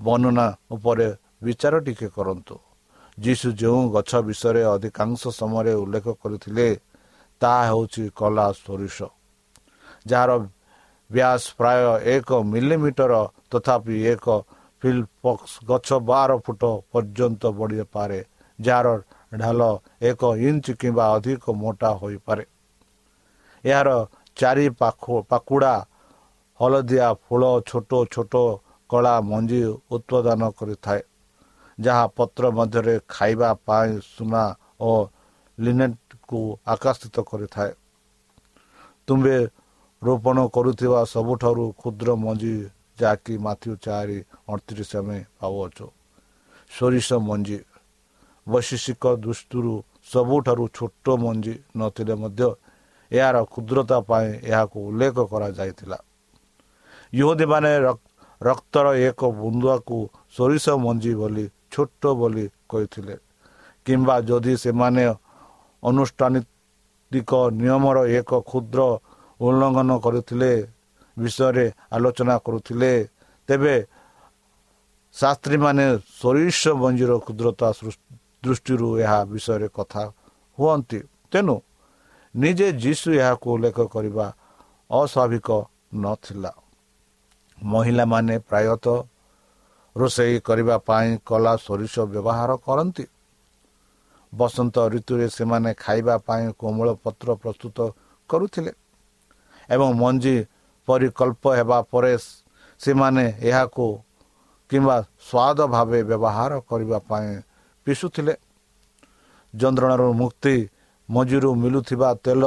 ବର୍ଣ୍ଣନା 0.00 0.46
ଉପରେ 0.74 1.08
ବିଚାର 1.44 1.74
ଟିକେ 1.86 2.08
କରନ୍ତୁ। 2.16 2.56
ଯୀଶୁ 3.18 3.48
ଯେଉଁ 3.60 3.80
ଗଛ 3.94 4.10
ବିଷୟରେ 4.28 4.62
ଅଧିକାଂଶ 4.74 5.22
ସମୟରେ 5.40 5.72
ଉଲ୍ଲେଖ 5.82 6.06
କରିଥିଲେ 6.22 6.66
ତାହା 7.40 7.62
ହେଉଛି 7.70 8.04
କଲା 8.18 8.46
ସୋରିଷ 8.56 8.98
ଯାହାର 10.06 10.30
ବ୍ୟାସ 11.10 11.42
ପ୍ରାୟ 11.58 11.82
ଏକ 12.14 12.28
ମିଲିମିଟର 12.52 13.12
ତଥାପି 13.50 13.96
ଏକ 14.12 14.26
ଫିଲ୍ପକ୍ସ 14.82 15.52
ଗଛ 15.68 15.88
ବାର 16.08 16.30
ଫୁଟ 16.44 16.62
ପର୍ଯ୍ୟନ୍ତ 16.90 17.42
ବଢ଼ିପାରେ 17.58 18.20
ଯାହାର 18.58 18.88
ଢାଲ 19.32 19.60
ଏକ 20.08 20.20
ଇଞ୍ଚ 20.48 20.66
କିମ୍ବା 20.80 21.04
ଅଧିକ 21.16 21.44
ମୋଟା 21.62 21.90
ହୋଇପାରେ। 22.00 22.44
ଏହାର 23.64 23.90
ଚାରି 24.36 24.66
ପାଖୁଡ଼ା 25.30 25.74
ହଳଦିଆ 26.60 27.08
ଫୁଲ 27.24 27.42
ଛୋଟ 27.68 27.90
ଛୋଟ 28.12 28.34
କଳା 28.90 29.14
ମଞ୍ଜି 29.30 29.62
ଉତ୍ପାଦନ 29.94 30.42
କରିଥାଏ 30.58 31.02
ଯାହା 31.78 32.04
ପତ୍ର 32.16 32.44
ମଧ୍ୟରେ 32.58 32.94
ଖାଇବା 33.08 33.50
ପାଇଁ 33.66 33.90
ସୁନା 34.08 34.44
ଓ 34.80 34.92
ଲିନେଟ୍କୁ 35.58 36.40
ଆକର୍ଷିତ 36.66 37.16
କରିଥାଏ। 37.30 37.72
ତୁମ୍ଭେ 39.06 39.38
ରୋପଣ 40.02 40.36
କରୁଥିବା 40.54 41.00
ସବୁଠାରୁ 41.14 41.64
କ୍ଷୁଦ୍ର 41.80 42.08
ମଞ୍ଜି 42.24 42.54
ଯାହାକି 42.98 43.34
ମାଥ୍ୟୁ 43.46 43.72
ଚାରି 43.84 44.18
ଅଣତିରିଶ 44.48 44.90
ଆମେ 45.00 45.18
ପାଉଅଛୁ। 45.40 45.86
ସୋରିଷ 46.70 47.08
ମଞ୍ଜି। 47.28 47.58
ବୈଶିଷିକ 48.46 49.04
ଦୃଷ୍ଟିରୁ 49.24 49.74
ସବୁଠାରୁ 50.12 50.64
ଛୋଟ 50.76 51.04
ମଞ୍ଜି 51.22 51.54
ନଥିଲେ 51.76 52.14
ମଧ୍ୟ 52.22 52.48
ଏହାର 53.10 53.36
କ୍ଷୁଦ୍ରତା 53.52 53.98
ପାଇଁ 54.08 54.28
ଏହାକୁ 54.50 54.78
ଉଲ୍ଲେଖ 54.88 55.16
କରାଯାଇଥିଲା। 55.32 55.98
ଇହୁଦୀମାନେ 57.12 57.72
ରକ୍ତର 58.40 58.86
ଏକ 59.08 59.20
ବୁନ୍ଦୁଆକୁ 59.40 59.98
ସୋରିଷ 60.36 60.66
ମଞ୍ଜି 60.84 61.12
ବୋଲି 61.20 61.44
ଛୋଟ 61.72 62.02
ବୋଲି 62.20 62.44
କହିଥିଲେ। 62.70 63.14
କିମ୍ବା 63.86 64.16
ଯଦି 64.28 64.54
ସେମାନେ 64.64 65.04
ଅନୁଷ୍ଠାନିକ 65.88 67.30
ନିୟମର 67.60 67.96
ଏକ 68.18 68.30
କ୍ଷୁଦ୍ର 68.50 68.80
ଉଲ୍ଲଙ୍ଘନ 69.40 69.90
କରିଥିଲେ 70.04 70.52
ବିଷୟରେ 71.16 71.66
ଆଲୋଚନା 71.94 72.34
କରୁଥିଲେ। 72.46 72.92
ତେବେ 73.48 73.74
ଶାସ୍ତ୍ରୀମାନେ 75.14 75.84
ସୋରିଷ 76.20 76.60
ମଞ୍ଜିର 76.80 77.12
କ୍ଷୁଦ୍ରତା 77.24 77.68
ଦୃଷ୍ଟିରୁ 78.44 78.88
ଏହା 79.04 79.18
ବିଷୟରେ 79.32 79.68
କଥା 79.78 80.02
ହୁଅନ୍ତି। 80.58 80.98
ତେଣୁ 81.32 81.56
ନିଜେ 82.34 82.68
ଯୀଶୁ 82.82 83.08
ଏହାକୁ 83.20 83.46
ଉଲ୍ଲେଖ 83.54 83.78
କରିବା 83.94 84.26
ଅସ୍ୱାଭାବିକ 84.90 85.48
ନଥିଲା। 86.04 86.52
ମହିଳାମାନେ 87.58 88.34
ପ୍ରାୟତଃ 88.48 88.98
ରୋଷେଇ 89.96 90.36
କରିବା 90.46 90.76
ପାଇଁ 90.88 91.08
କଲା 91.28 91.52
ସୋରିଷ 91.66 91.94
ବ୍ୟବହାର 92.12 92.50
କରନ୍ତି। 92.66 93.04
ବସନ୍ତ 94.38 94.76
ଋତୁରେ 94.92 95.26
ସେମାନେ 95.36 95.70
ଖାଇବା 95.84 96.14
ପାଇଁ 96.26 96.46
କୋମଳ 96.60 96.88
ପତ୍ର 97.04 97.28
ପ୍ରସ୍ତୁତ 97.42 97.78
କରୁଥିଲେ 98.30 98.72
ଏବଂ 99.68 99.88
ମଞ୍ଜି 100.02 100.36
ପରିକଳ୍ପ 100.88 101.44
ହେବା 101.58 101.78
ପରେ 101.92 102.14
ସେମାନେ 102.80 103.24
ଏହାକୁ 103.48 103.86
କିମ୍ବା 104.70 104.96
ସ୍ୱାଦ 105.28 105.58
ଭାବେ 105.74 106.00
ବ୍ୟବହାର 106.10 106.52
କରିବା 106.70 106.98
ପାଇଁ 107.08 107.28
ପିସୁଥିଲେ। 107.86 108.34
ଯନ୍ତ୍ରଣାରୁ 109.54 110.08
ମୁକ୍ତି 110.22 110.56
ମଞ୍ଜିରୁ 111.08 111.50
ମିଳୁଥିବା 111.62 112.08
ତେଲ 112.24 112.44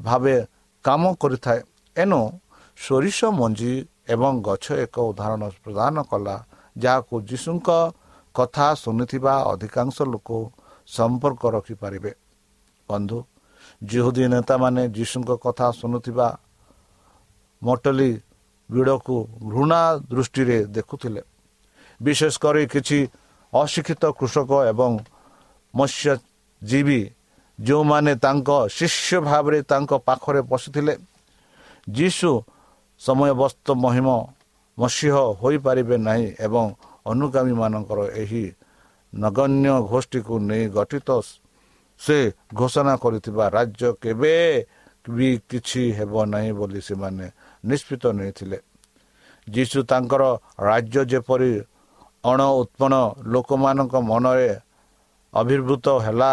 ଭାବେ 0.00 0.36
କାମ 0.84 1.02
କରିଥାଏ। 1.22 1.60
ଏଣୁ 1.96 2.20
ସୋରିଷ 2.78 3.18
ମଞ୍ଜି 3.40 3.72
ଏବଂ 4.14 4.32
ଗଛ 4.48 4.64
ଏକ 4.84 4.96
ଉଦାହରଣ 5.10 5.42
ପ୍ରଦାନ 5.64 5.96
କଲା 6.10 6.36
ଯାହାକୁ 6.76 7.14
ଯୀଶୁଙ୍କ 7.28 7.68
କଥା 8.34 8.66
ଶୁଣିଥିବା 8.82 9.34
ଅଧିକାଂଶ 9.52 9.96
ଲୋକ 10.12 10.28
ସମ୍ପର୍କ 10.88 11.42
ରଖିପାରିବେ। 11.56 12.12
ବନ୍ଧୁ 12.88 13.18
ଜିହୁଦୀ 13.82 14.24
ନେତାମାନେ 14.34 14.82
ଯୀଶୁଙ୍କ 14.96 15.30
କଥା 15.44 15.66
ଶୁଣୁଥିବା 15.80 16.26
ମଟଲି 17.62 18.10
ବିଡ଼କୁ 18.70 19.16
ଘୃଣା 19.52 19.82
ଦୃଷ୍ଟିରେ 20.10 20.58
ଦେଖୁଥିଲେ। 20.76 21.22
ବିଶେଷ 22.00 22.34
କରି 22.42 22.62
କିଛି 22.74 22.98
ଅଶିକ୍ଷିତ 23.52 24.04
କୃଷକ 24.18 24.50
ଏବଂ 24.72 24.90
ମତ୍ସ୍ୟଜୀବୀ 25.74 27.00
ଯେଉଁମାନେ 27.58 28.12
ତାଙ୍କ 28.24 28.48
ଶିଷ୍ୟ 28.78 29.16
ଭାବରେ 29.28 29.58
ତାଙ୍କ 29.70 29.92
ପାଖରେ 30.06 30.40
ବସିଥିଲେ 30.50 30.94
ଯୀଶୁ 31.88 32.30
ସମୟବସ୍ତ 33.00 33.66
ମହିମ 33.84 34.08
ମସିହ 34.78 35.14
ହୋଇପାରିବେ 35.40 35.96
ନାହିଁ 36.08 36.28
ଏବଂ 36.46 36.64
ଅନୁଗାମୀମାନଙ୍କର 37.06 38.00
ଏହି 38.22 38.44
ନଗଣ୍ୟ 39.14 39.70
ଗୋଷ୍ଠୀକୁ 39.90 40.34
ନେଇ 40.48 40.64
ଗଠିତ 40.76 41.08
ସେ 42.00 42.18
ଘୋଷଣା 42.54 42.94
କରିଥିବା 43.02 43.44
ରାଜ୍ୟ 43.56 43.88
କେବେ 44.02 44.34
ବି 45.06 45.28
କିଛି 45.50 45.82
ହେବ 45.98 46.14
ନାହିଁ 46.32 46.52
ବୋଲି 46.58 46.80
ସେମାନେ 46.88 47.26
ନିଷ୍ପତ୍ତି 47.64 48.08
ନେଇଥିଲେ। 48.18 48.58
ଯୀଶୁ 49.46 49.78
ତାଙ୍କର 49.90 50.22
ରାଜ୍ୟ 50.68 51.00
ଯେପରି 51.10 51.52
ଅଣ 52.24 52.40
ଉତ୍ପନ୍ନ 52.60 52.94
ଲୋକମାନଙ୍କ 53.32 53.94
ମନରେ 54.10 54.50
ଆବିର୍ଭୂତ 55.32 55.86
ହେଲା 56.04 56.32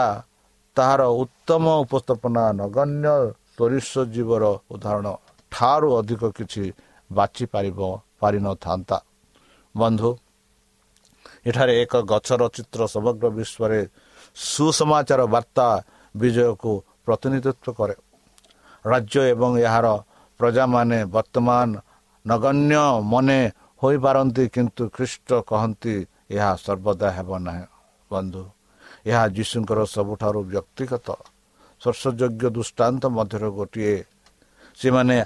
ତାହାର 0.78 1.02
ଉତ୍ତମ 1.22 1.64
ଉପସ୍ଥାପନା 1.84 2.44
ନଗଣ୍ୟ 2.62 3.06
ସୋରିଷ 3.56 3.92
ଜୀବର 4.14 4.44
ଉଦାହରଣ 4.74 5.08
ଠାରୁ 5.52 5.90
ଅଧିକ 6.00 6.22
କିଛି 6.38 6.64
ବାଛିପାରିବ 7.10 7.80
ପାରିନଥାନ୍ତା। 8.20 8.98
ବନ୍ଧୁ 9.76 10.10
ଏଠାରେ 11.46 11.74
ଏକ 11.84 11.94
ଗଛର 12.12 12.42
ଚିତ୍ର 12.56 12.82
ସମଗ୍ର 12.94 13.26
ବିଶ୍ୱରେ 13.38 13.80
ସୁସମାଚାର 14.36 15.22
ବାର୍ତ୍ତା 15.34 15.68
ବିଜୟକୁ 16.16 16.72
ପ୍ରତିନିଧିତ୍ୱ 17.06 17.76
କରେ। 17.78 17.96
ରାଜ୍ୟ 18.86 19.20
ଏବଂ 19.34 19.52
ଏହାର 19.68 19.88
ପ୍ରଜାମାନେ 20.40 20.98
ବର୍ତ୍ତମାନ 21.16 21.70
ନଗଣ୍ୟ 22.26 22.82
ମନେ 23.14 23.40
ହୋଇପାରନ୍ତି 23.82 24.44
କିନ୍ତୁ 24.56 24.84
ଖ୍ରୀଷ୍ଟ 24.96 25.30
କହନ୍ତି 25.50 25.96
ଏହା 26.36 26.52
ସର୍ବଦା 26.66 27.08
ହେବ 27.18 27.30
ନାହିଁ 27.46 27.66
ବନ୍ଧୁ। 28.12 28.44
ଏହା 29.12 29.24
ଯୀଶୁଙ୍କର 29.36 29.80
ସବୁଠାରୁ 29.96 30.40
ବ୍ୟକ୍ତିଗତ 30.52 31.08
ସ୍ପର୍ଶଯୋଗ୍ୟ 31.82 32.46
ଦୃଷ୍ଟାନ୍ତ 32.56 33.04
ମଧ୍ୟରୁ 33.18 33.50
ଗୋଟିଏ। 33.58 33.96
ସେମାନେ 34.80 35.18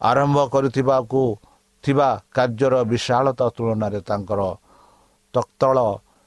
ଆରମ୍ଭ 0.00 0.38
କରିଥିବାକୁ 0.54 1.20
ଥିବା 1.84 2.08
କାର୍ଯ୍ୟର 2.36 2.74
ବିଶାଳତା 2.90 3.46
ତୁଳନାରେ 3.56 4.00
ତାଙ୍କର 4.08 4.40
ତକ୍ତଳ 5.36 5.76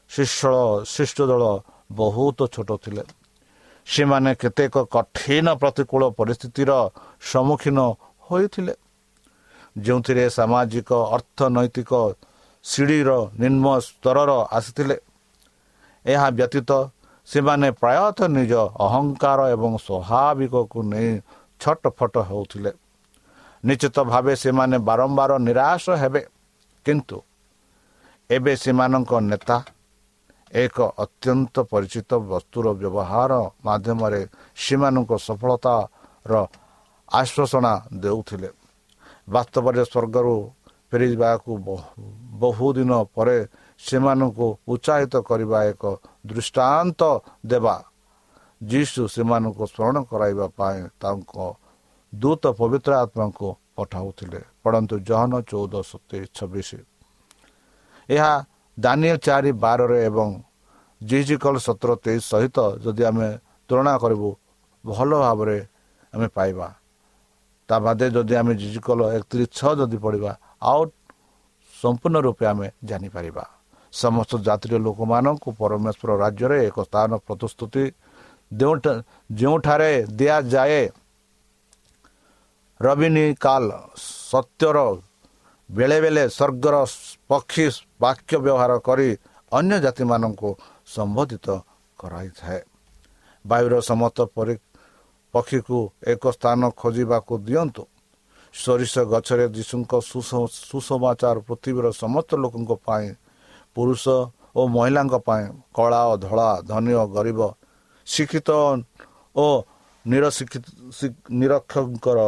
ଶିଷ୍ୟ 0.10 0.54
ଶିଷ୍ଟ 0.94 1.18
ଦଳ 1.32 1.44
ବହୁତ 1.92 2.40
ଛୋଟ 2.54 2.70
ଥିଲେ। 2.84 3.04
ସେମାନେ 3.88 4.32
କେତେକ 4.42 4.76
କଠିନ 4.96 5.48
ପ୍ରତିକୂଳ 5.62 6.04
ପରିସ୍ଥିତିର 6.20 6.72
ସମ୍ମୁଖୀନ 7.32 7.80
ହୋଇଥିଲେ। 8.28 8.74
ଯେଉଁଥିରେ 9.78 10.26
ସାମାଜିକ 10.30 10.90
ଅର୍ଥନୈତିକ 11.16 11.92
ସିଡ଼ିର 12.66 13.10
ନିମ୍ନ 13.42 13.66
ସ୍ତରର 13.88 14.32
ଆସିଥିଲେ। 14.58 14.98
ଏହା 16.06 16.28
ବ୍ୟତୀତ 16.38 16.72
ସେମାନେ 17.28 17.68
ପ୍ରାୟତଃ 17.82 18.28
ନିଜ 18.38 18.54
ଅହଙ୍କାର 18.86 19.40
ଏବଂ 19.56 19.72
ସ୍ୱାଭାବିକକୁ 19.86 20.80
ନେଇ 20.92 21.10
ଛଟଫଟ 21.62 22.16
ହେଉଥିଲେ। 22.30 22.72
ନିଶ୍ଚିତ 23.64 23.98
ଭାବେ 24.12 24.34
ସେମାନେ 24.44 24.78
ବାରମ୍ବାର 24.88 25.32
ନିରାଶ 25.48 25.86
ହେବେ। 26.02 26.22
କିନ୍ତୁ 26.86 27.18
ଏବେ 28.30 28.54
ସେମାନଙ୍କ 28.64 29.12
ନେତା 29.26 29.58
ଏକ 30.54 30.78
ଅତ୍ୟନ୍ତ 31.04 31.56
ପରିଚିତ 31.72 32.12
ବସ୍ତୁର 32.30 32.66
ବ୍ୟବହାର 32.82 33.32
ମାଧ୍ୟମରେ 33.66 34.22
ସେମାନଙ୍କ 34.64 35.12
ସଫଳତାର 35.28 36.34
ଆଶ୍ୱାସନା 37.12 37.74
ଦେଉଥିଲେ। 38.04 38.50
ବାସ୍ତବରେ 39.28 39.82
ସ୍ୱର୍ଗରୁ 39.92 40.36
ଫେରିଯିବାକୁ 40.90 41.52
ବହୁଦିନ 42.44 42.92
ପରେ 43.16 43.38
ସେମାନଙ୍କୁ 43.80 44.48
ଉତ୍ସାହିତ 44.74 45.14
କରିବା 45.30 45.60
ଏକ 45.72 45.84
ଦୃଷ୍ଟାନ୍ତ 46.30 47.02
ଦେବା 47.52 47.76
ଯୀଶୁ 48.62 49.02
ସେମାନଙ୍କୁ 49.16 49.64
ସ୍ମରଣ 49.74 49.98
କରାଇବା 50.10 50.46
ପାଇଁ 50.60 50.80
ତାଙ୍କ 51.02 51.36
ଦୂତ 52.14 52.44
ପବିତ୍ର 52.60 52.92
ଆତ୍ମାଙ୍କୁ 53.04 53.48
ପଠାଉଥିଲେ। 53.76 54.40
ପଢ଼ନ୍ତୁ 54.64 54.96
ଜହନ 55.10 55.34
ଚଉଦ 55.50 55.74
ସତେଇଶ 55.90 56.28
ଛବିଶ। 56.38 56.72
ଏହା 58.10 58.32
ଦାନିଏଲ 58.78 59.18
ଚାରି 59.26 59.52
ବାରରେ 59.64 59.98
ଏବଂ 60.10 60.30
ଜିଜିକଲ 61.02 61.56
ସତର 61.68 61.92
ତେଇଶ 62.04 62.22
ସହିତ 62.32 62.58
ଯଦି 62.84 63.04
ଆମେ 63.10 63.28
ତୁଳନା 63.70 63.94
କରିବୁ 64.04 64.30
ଭଲ 64.84 65.12
ଭାବରେ 65.24 65.58
ଆମେ 66.14 66.28
ପାଇବା। 66.36 66.68
ତା 67.70 67.76
ବାଦେ 67.86 68.06
ଯଦି 68.16 68.34
ଆମେ 68.42 68.54
ଜିଜିକଲ 68.62 69.00
ଏକତିରିଶ 69.18 69.50
ଛଅ 69.58 69.72
ଯଦି 69.80 69.98
ପଢ଼ିବା 70.04 70.32
ଆଉ 70.70 70.82
ସମ୍ପୂର୍ଣ୍ଣ 71.74 72.18
ରୂପେ 72.28 72.46
ଆମେ 72.52 72.68
ଜାଣିପାରିବା। 72.90 73.44
ସମସ୍ତ 73.94 74.32
ଜାତିର 74.48 74.74
ଲୋକମାନଙ୍କୁ 74.86 75.50
ପରମେଶ୍ୱର 75.60 76.10
ରାଜ୍ୟରେ 76.24 76.58
ଏକ 76.70 76.78
ସ୍ଥାନ 76.90 77.12
ପ୍ରତିଶ୍ରୁତି 77.26 77.84
ଯେଉଁଠାରେ 79.40 79.92
ଦିଆଯାଏ 80.20 80.84
ରବିନି 82.80 83.26
କାଲ 83.46 83.68
ସତ୍ୟର 84.32 84.78
ବେଳେବେଳେ 85.70 86.24
ସ୍ୱର୍ଗର 86.38 86.76
ପକ୍ଷୀ 87.30 87.66
ବାକ୍ୟ 88.00 88.34
ବ୍ୟବହାର 88.44 88.72
କରି 88.88 89.10
ଅନ୍ୟ 89.52 89.76
ଜାତିମାନଙ୍କୁ 89.86 90.50
ସମ୍ବୋଧିତ 90.96 91.48
କରାଇଥାଏ। 92.00 92.62
ବାୟୁର 93.46 93.74
ସମସ୍ତ 93.90 94.18
ପକ୍ଷୀକୁ 95.34 95.78
ଏକ 96.12 96.24
ସ୍ଥାନ 96.36 96.62
ଖୋଜିବାକୁ 96.80 97.34
ଦିଅନ୍ତୁ। 97.48 97.84
ସୋରିଷ 98.54 98.94
ଗଛରେ 99.12 99.46
ଯୀଶୁଙ୍କ 99.56 99.92
ସୁସମାଚାର 100.70 101.38
ପୃଥିବୀର 101.48 101.88
ସମସ୍ତ 102.04 102.30
ଲୋକଙ୍କ 102.44 102.72
ପାଇଁ 102.86 103.08
ପୁରୁଷ 103.76 104.04
ଓ 104.58 104.62
ମହିଳାଙ୍କ 104.76 105.16
ପାଇଁ 105.28 105.46
କଳା 105.78 106.02
ଓ 106.12 106.14
ଧଳା 106.26 106.50
ଧନୀ 106.70 106.94
ଓ 107.02 107.04
ଗରିବ 107.16 107.40
ଶିକ୍ଷିତ 108.08 108.50
ଓ 109.36 109.46
ନିରକ୍ଷଙ୍କର 111.32 112.20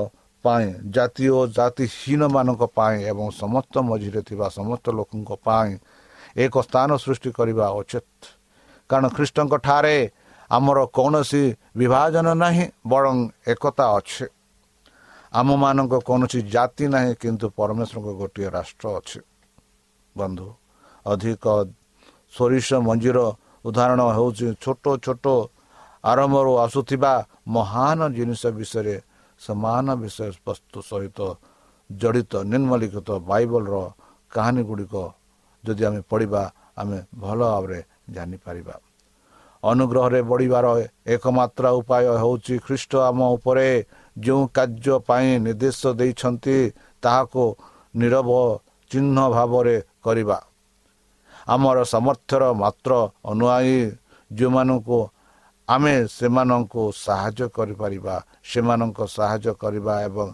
ପାଇଁ 0.44 0.68
ଜାତି 0.96 1.26
ଓ 1.38 1.40
ଜାତିହୀନମାନଙ୍କ 1.58 2.64
ପାଇଁ 2.78 2.98
ଏବଂ 3.12 3.28
ସମସ୍ତ 3.42 3.74
ମଝିରେ 3.90 4.22
ଥିବା 4.30 4.48
ସମସ୍ତ 4.58 4.86
ଲୋକଙ୍କ 4.98 5.32
ପାଇଁ 5.48 5.72
ଏକ 6.36 6.54
ସ୍ଥାନ 6.68 6.90
ସୃଷ୍ଟି 7.04 7.30
କରିବା 7.38 7.66
ଉଚିତ। 7.80 8.06
କାରଣ 8.90 9.06
ଖ୍ରୀଷ୍ଟଙ୍କ 9.16 9.54
ଠାରେ 9.68 9.98
ଆମର 10.52 10.80
କୌଣସି 10.98 11.44
ବିଭାଜନ 11.80 12.28
ନାହିଁ 12.44 12.66
ବରଂ 12.92 13.16
ଏକତା 13.48 13.86
ଅଛି। 13.98 14.26
ଆମମାନଙ୍କ 15.32 15.94
କୌଣସି 16.10 16.40
ଜାତି 16.54 16.86
ନାହିଁ 16.94 17.14
କିନ୍ତୁ 17.22 17.46
ପରମେଶ୍ୱରଙ୍କ 17.58 18.10
ଗୋଟିଏ 18.22 18.50
ରାଷ୍ଟ୍ର 18.56 18.86
ଅଛି। 19.00 19.20
ବନ୍ଧୁ 20.16 20.48
ଅଧିକ 21.06 21.46
ସୋରିଷ 22.34 22.70
ମଞ୍ଜିର 22.88 23.20
ଉଦାହରଣ 23.68 24.02
ହେଉଛି 24.18 24.48
ଛୋଟ 24.64 24.86
ଛୋଟ 25.06 25.26
ଆରମ୍ଭରୁ 26.04 26.52
ଆସୁଥିବା 26.66 27.14
ମହାନ 27.48 28.00
ଜିନିଷ 28.18 28.42
ବିଷୟରେ 28.58 28.96
ସମାନ 29.42 29.86
ବିଷୟବସ୍ତୁ 30.02 30.80
ସହିତ 30.82 31.20
ଜଡ଼ିତ 31.90 32.34
ନିମ୍ନଲିଖିତ 32.52 33.10
ବାଇବଲର 33.24 33.76
କାହାଣୀ 34.32 34.62
ଗୁଡ଼ିକ 34.64 34.96
ଯଦି 35.64 35.84
ଆମେ 35.88 36.00
ପଢ଼ିବା 36.10 36.44
ଆମେ 36.78 36.98
ଭଲ 37.16 37.40
ଭାବରେ 37.46 37.80
ଜାଣିପାରିବା 38.10 38.76
ଅନୁଗ୍ରହରେ 39.64 40.20
ବଢ଼ିବାର 40.24 40.68
ଏକମାତ୍ର 41.08 41.66
ଉପାୟ 41.80 42.06
ହେଉଛି 42.22 42.56
ଖ୍ରୀଷ୍ଟ 42.66 42.92
ଆମ 43.08 43.20
ଉପରେ 43.36 43.68
ଯେଉଁ 44.18 44.44
କାର୍ଯ୍ୟ 44.56 44.96
ପାଇଁ 45.08 45.28
ନିର୍ଦ୍ଦେଶ 45.46 45.80
ଦେଇଛନ୍ତି 46.00 46.58
ତାହାକୁ 47.04 47.44
ନିରବ 47.94 48.30
ଚିହ୍ନ 48.92 49.18
ଭାବରେ 49.30 49.76
କରିବା 50.02 50.38
ଆମର 51.48 51.78
ସାମର୍ଥ୍ୟର 51.86 52.44
ମାତ୍ର 52.54 52.92
ଅନୁଆୟୀ 53.26 53.80
ଯେଉଁମାନଙ୍କୁ 54.32 55.00
ଆମେ 55.74 55.94
ସେମାନଙ୍କୁ 56.18 56.84
ସାହାଯ୍ୟ 57.06 57.48
କରିପାରିବା 57.58 58.16
ସେମାନଙ୍କ 58.52 59.00
ସାହାଯ୍ୟ 59.18 59.54
କରିବା 59.64 59.94
ଏବଂ 60.08 60.28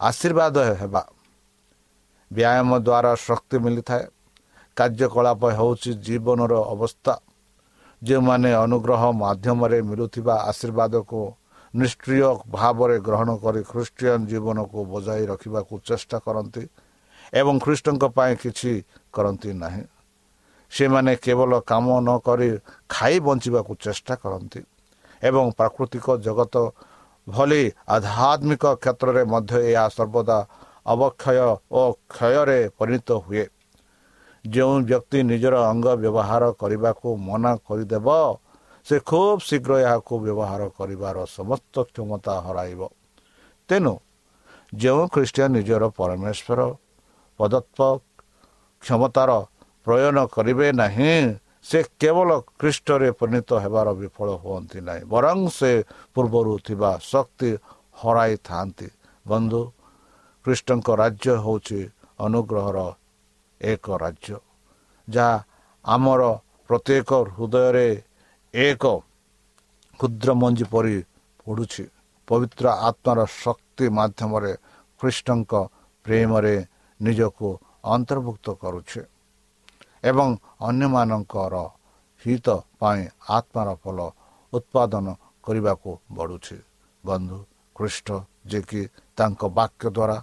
ଆଶୀର୍ବାଦ 0.00 0.56
ହେବା। 0.80 1.02
ବ୍ୟାୟାମ 2.30 2.70
ଦ୍ୱାରା 2.86 3.12
ଶକ୍ତି 3.26 3.56
ମିଳିଥାଏ। 3.64 4.04
କାର୍ଯ୍ୟକଳାପ 4.76 5.42
ହେଉଛି 5.58 5.90
ଜୀବନର 6.06 6.52
ଅବସ୍ଥା। 6.74 7.14
ଯେଉଁମାନେ 8.02 8.50
ଅନୁଗ୍ରହ 8.64 9.02
ମାଧ୍ୟମରେ 9.22 9.78
ମିଳୁଥିବା 9.88 10.34
ଆଶୀର୍ବାଦକୁ 10.50 11.20
ନିଷ୍କ୍ରିୟ 11.74 12.28
ଭାବରେ 12.56 12.96
ଗ୍ରହଣ 13.06 13.30
କରି 13.44 13.62
ଖ୍ରୀଷ୍ଟିଆନ 13.70 14.20
ଜୀବନକୁ 14.30 14.78
ବଜାଇ 14.92 15.24
ରଖିବାକୁ 15.32 15.74
ଚେଷ୍ଟା 15.88 16.18
କରନ୍ତି 16.26 16.64
ଏବଂ 17.32 17.54
ଖ୍ରୀଷ୍ଟଙ୍କ 17.64 18.04
ପାଇଁ 18.16 18.32
କିଛି 18.42 18.72
କରନ୍ତି 19.14 19.50
ନାହିଁ। 19.62 19.84
ସେମାନେ 20.70 21.12
କେବଳ 21.24 21.52
କାମ 21.70 21.86
ନ 22.06 22.10
କରି 22.26 22.48
ଖାଇ 22.94 23.16
ବଞ୍ଚିବାକୁ 23.26 23.72
ଚେଷ୍ଟା 23.84 24.14
କରନ୍ତି 24.22 24.60
ଏବଂ 25.22 25.44
ପ୍ରାକୃତିକ 25.58 26.06
ଜଗତ 26.26 26.54
ଭଳି 27.26 27.62
ଆଧ୍ୟାତ୍ମିକ 27.94 28.64
କ୍ଷେତ୍ରରେ 28.82 29.22
ମଧ୍ୟ 29.32 29.54
ଏହା 29.70 29.86
ସର୍ବଦା 29.96 30.38
ଅବକ୍ଷୟ 30.92 31.38
ଓ 31.70 31.82
କ୍ଷୟରେ 32.12 32.60
ପରିଣତ 32.78 33.08
ହୁଏ। 33.24 33.44
ଯେଉଁ 34.44 34.74
ବ୍ୟକ୍ତି 34.88 35.18
ନିଜର 35.30 35.54
ଅଙ୍ଗ 35.70 35.86
ବ୍ୟବହାର 36.02 36.42
କରିବାକୁ 36.60 37.08
ମନା 37.28 37.52
କରିଦେବ 37.66 38.08
ସେ 38.86 38.96
ଖୁବ୍ 39.04 39.40
ଶୀଘ୍ର 39.48 39.72
ଏହାକୁ 39.84 40.14
ବ୍ୟବହାର 40.24 40.62
କରିବାର 40.78 41.16
ସମସ୍ତ 41.36 41.74
କ୍ଷମତା 41.92 42.34
ହରାଇବ। 42.46 42.80
ତେଣୁ 43.68 43.94
ଯେଉଁ 44.72 45.02
ଖ୍ରୀଷ୍ଟିଆନ 45.12 45.50
ନିଜର 45.56 45.82
ପରମେଶ୍ୱର 45.98 46.60
ପ୍ରଦତ୍ତ 47.40 47.78
କ୍ଷମତାର 48.82 49.30
ପ୍ରୟୋଜନ 49.86 50.18
କରିବେ 50.34 50.66
ନାହିଁ 50.80 51.14
ସେ 51.68 51.78
କେବଳ 52.00 52.28
ଖ୍ରୀଷ୍ଟରେ 52.60 53.08
ପରିଣତ 53.20 53.50
ହେବାର 53.64 53.88
ବିଫଳ 54.00 54.28
ହୁଅନ୍ତି 54.42 54.78
ନାହିଁ 54.88 55.02
ବରଂ 55.12 55.38
ସେ 55.58 55.70
ପୂର୍ବରୁ 56.14 56.52
ଥିବା 56.66 56.90
ଶକ୍ତି 57.12 57.50
ହରାଇଥାନ୍ତି। 58.00 58.88
ବନ୍ଧୁ 59.26 59.60
ଖ୍ରୀଷ୍ଟଙ୍କ 60.44 60.88
ରାଜ୍ୟ 61.02 61.32
ହେଉଛି 61.44 61.80
ଅନୁଗ୍ରହର 62.26 62.78
ଏକ 63.60 63.84
ରାଜ୍ୟ 64.04 64.34
ଯାହା 65.08 65.36
ଆମର 65.84 66.22
ପ୍ରତ୍ୟେକ 66.70 67.10
ହୃଦୟରେ 67.36 67.88
ଏକ 68.54 68.84
କ୍ଷୁଦ୍ର 70.00 70.28
ମଞ୍ଜି 70.40 70.64
ପରି 70.72 70.96
ପଡ଼ୁଛି। 71.40 71.84
ପବିତ୍ର 72.28 72.66
ଆତ୍ମାର 72.88 73.18
ଶକ୍ତି 73.42 73.84
ମାଧ୍ୟମରେ 73.98 74.52
ଖ୍ରୀଷ୍ଟଙ୍କ 75.00 75.52
ପ୍ରେମରେ 76.06 76.54
ନିଜକୁ 77.00 77.48
ଅନ୍ତର୍ଭୁକ୍ତ 77.94 78.46
କରୁଛେ। 78.62 79.02
ଏବଂ 80.04 80.28
ଅନ୍ୟମାନଙ୍କର 80.68 81.54
ହିତ 82.24 82.46
ପାଇଁ 82.80 83.02
ଆତ୍ମାର 83.36 83.68
ଫଳ 83.82 83.98
ଉତ୍ପାଦନ 84.52 85.06
କରିବାକୁ 85.44 85.90
ବଢ଼ୁଛି। 86.16 86.56
ବନ୍ଧୁ 87.04 87.38
ଖ୍ରୀଷ୍ଟ 87.76 88.08
ଯେ 88.50 88.60
କି 88.68 88.80
ତାଙ୍କ 89.18 89.42
ବାକ୍ୟ 89.58 89.86
ଦ୍ୱାରା 89.96 90.18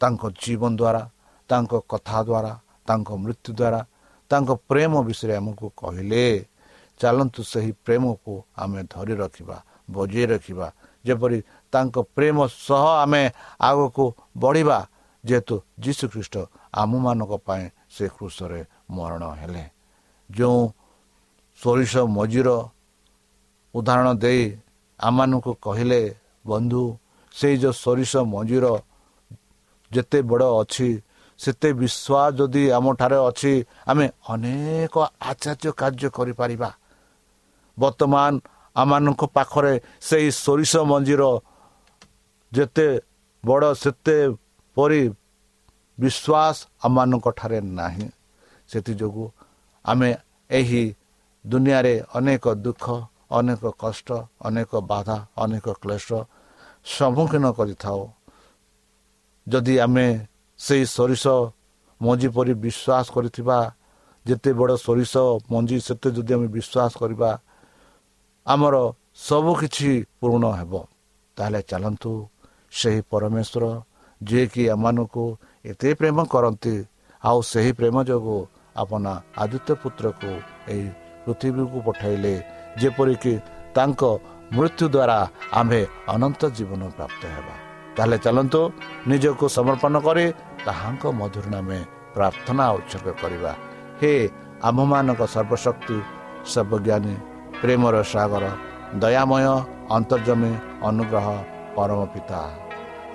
ତାଙ୍କ 0.00 0.22
ଜୀବନ 0.42 0.72
ଦ୍ୱାରା 0.80 1.02
ତାଙ୍କ 1.50 1.72
କଥା 1.90 2.18
ଦ୍ୱାରା 2.28 2.52
ତାଙ୍କ 2.88 3.08
ମୃତ୍ୟୁ 3.22 3.50
ଦ୍ୱାରା 3.60 3.80
ତାଙ୍କ 4.30 4.50
ପ୍ରେମ 4.70 4.92
ବିଷୟରେ 5.08 5.34
ଆମକୁ 5.40 5.66
କହିଲେ 5.76 6.24
ଚାଲନ୍ତୁ 7.00 7.40
ସେହି 7.52 7.72
ପ୍ରେମକୁ 7.84 8.32
ଆମେ 8.56 8.80
ଧରି 8.92 9.14
ରଖିବା 9.22 9.56
ବଜେଇ 9.90 10.26
ରଖିବା 10.32 10.66
ଯେପରି 11.04 11.38
ତାଙ୍କ 11.72 11.96
ପ୍ରେମ 12.16 12.36
ସହ 12.58 12.84
ଆମେ 13.04 13.22
ଆଗକୁ 13.60 14.04
ବଢ଼ିବା 14.38 14.78
ଯେହେତୁ 15.24 15.54
ଯୀଶୁଖ୍ରୀଷ୍ଟ 15.84 16.34
ଆମମାନଙ୍କ 16.72 17.32
ପାଇଁ 17.46 17.64
ସେ 17.94 18.04
କୃଷରେ 18.16 18.60
ମରଣ 18.88 19.22
ହେଲେ। 19.40 19.64
ଯେଉଁ 20.30 20.60
ସୋରିଷ 21.60 21.94
ମଜିର 22.16 22.48
ଉଦାହରଣ 23.74 24.08
ଦେଇ 24.24 24.42
ଆମମାନଙ୍କୁ 25.00 25.52
କହିଲେ 25.64 26.00
ବନ୍ଧୁ 26.46 26.82
ସେଇ 27.34 27.54
ଯେଉଁ 27.62 27.74
ସୋରିଷ 27.84 28.12
ମଞ୍ଜିର 28.32 28.66
ଯେତେ 29.90 30.18
ବଡ଼ 30.30 30.46
ଅଛି 30.60 30.88
ସେତେ 31.40 31.68
ବିଶ୍ୱାସ 31.80 32.30
ଯଦି 32.38 32.62
ଆମଠାରେ 32.78 33.18
ଅଛି 33.28 33.52
ଆମେ 33.86 34.06
ଅନେକ 34.28 34.94
ଆଚାର୍ଯ୍ୟ 35.30 35.70
କାର୍ଯ୍ୟ 35.80 36.08
କରିପାରିବା। 36.16 36.70
ବର୍ତ୍ତମାନ 37.76 38.32
ଆମମାନଙ୍କ 38.76 39.22
ପାଖରେ 39.36 39.74
ସେଇ 40.00 40.26
ସୋରିଷ 40.44 40.72
ମଞ୍ଜିର 40.90 41.22
ଯେତେ 42.52 42.88
ବଡ଼ 43.44 43.68
ସେତେ 43.82 44.18
ପରି 44.76 45.02
ବିଶ୍ୱାସ 45.98 46.56
ଆମମାନଙ୍କ 46.84 47.26
ଠାରେ 47.38 47.58
ନାହିଁ। 47.80 48.06
ସେଥିଯୋଗୁଁ 48.70 49.26
ଆମେ 49.84 50.10
ଏହି 50.50 50.82
ଦୁନିଆରେ 51.44 51.94
ଅନେକ 52.18 52.44
ଦୁଃଖ 52.64 52.84
ଅନେକ 53.38 53.62
କଷ୍ଟ 53.82 54.08
ଅନେକ 54.46 54.70
ବାଧା 54.90 55.16
ଅନେକ 55.42 55.66
କ୍ଲେଶ 55.82 56.08
ସମ୍ମୁଖୀନ 56.86 57.44
କରିଥାଉ। 57.58 58.00
ଯଦି 59.46 59.74
ଆମେ 59.84 60.06
ସେଇ 60.60 60.84
ସୋରିଷ 60.96 61.24
ମଞ୍ଜି 62.00 62.28
ପରି 62.36 62.52
ବିଶ୍ୱାସ 62.64 63.06
କରିଥିବା 63.14 63.58
ଯେତେ 64.26 64.50
ବଡ଼ 64.58 64.72
ସୋରିଷ 64.86 65.14
ମଞ୍ଜି 65.52 65.76
ସେତେ 65.86 66.08
ଯଦି 66.16 66.32
ଆମେ 66.36 66.48
ବିଶ୍ୱାସ 66.56 66.92
କରିବା 67.00 67.30
ଆମର 68.46 68.74
ସବୁକିଛି 69.28 69.92
ପୂରଣ 70.18 70.44
ହେବ। 70.58 70.72
ତାହେଲେ 71.36 71.60
ଚାଲନ୍ତୁ 71.70 72.12
ସେହି 72.78 73.00
ପରମେଶ୍ୱର 73.10 73.64
ଯିଏକି 74.20 74.62
ଏମାନଙ୍କୁ 74.74 75.24
ଏତେ 75.70 75.90
ପ୍ରେମ 75.98 76.18
କରନ୍ତି 76.32 76.74
ଆଉ 77.22 77.38
ସେହି 77.52 77.72
ପ୍ରେମ 77.78 77.96
ଯୋଗୁଁ 78.08 78.40
ଆପଣ 78.80 79.04
ଆଦିତ୍ୟ 79.42 79.72
ପୁତ୍ରକୁ 79.82 80.30
ଏହି 80.72 80.86
ପୃଥିବୀକୁ 81.24 81.78
ପଠାଇଲେ 81.86 82.34
ଯେପରିକି 82.80 83.34
ତାଙ୍କ 83.76 84.02
ମୃତ୍ୟୁ 84.56 84.86
ଦ୍ୱାରା 84.94 85.18
ଆମ୍ଭେ 85.60 85.82
ଅନନ୍ତ 86.14 86.42
ଜୀବନ 86.56 86.82
ପ୍ରାପ୍ତ 86.96 87.22
ହେବା। 87.34 87.54
ତାହେଲେ 87.96 88.16
ଚାଲନ୍ତୁ 88.24 88.60
ନିଜକୁ 89.10 89.44
ସମର୍ପଣ 89.56 89.94
କରି 90.06 90.26
ତାହାଙ୍କ 90.66 91.04
ମଧୁର 91.20 91.46
ନାମେ 91.54 91.78
ପ୍ରାର୍ଥନା 92.14 92.64
ଉତ୍ସର୍ଗ 92.78 93.08
କରିବା। 93.22 93.52
ହେ 94.00 94.12
ଆମ୍ଭମାନଙ୍କ 94.68 95.22
ସର୍ବଶକ୍ତି 95.34 95.96
ସର୍ବଜ୍ଞାନୀ 96.52 97.14
ପ୍ରେମର 97.60 97.96
ସାଗର 98.12 98.44
ଦୟାମୟ 99.02 99.46
ଅନ୍ତର୍ଜମୀ 99.96 100.52
ଅନୁଗ୍ରହ 100.88 101.26
ପରମ 101.76 102.00
ପିତା। 102.14 102.40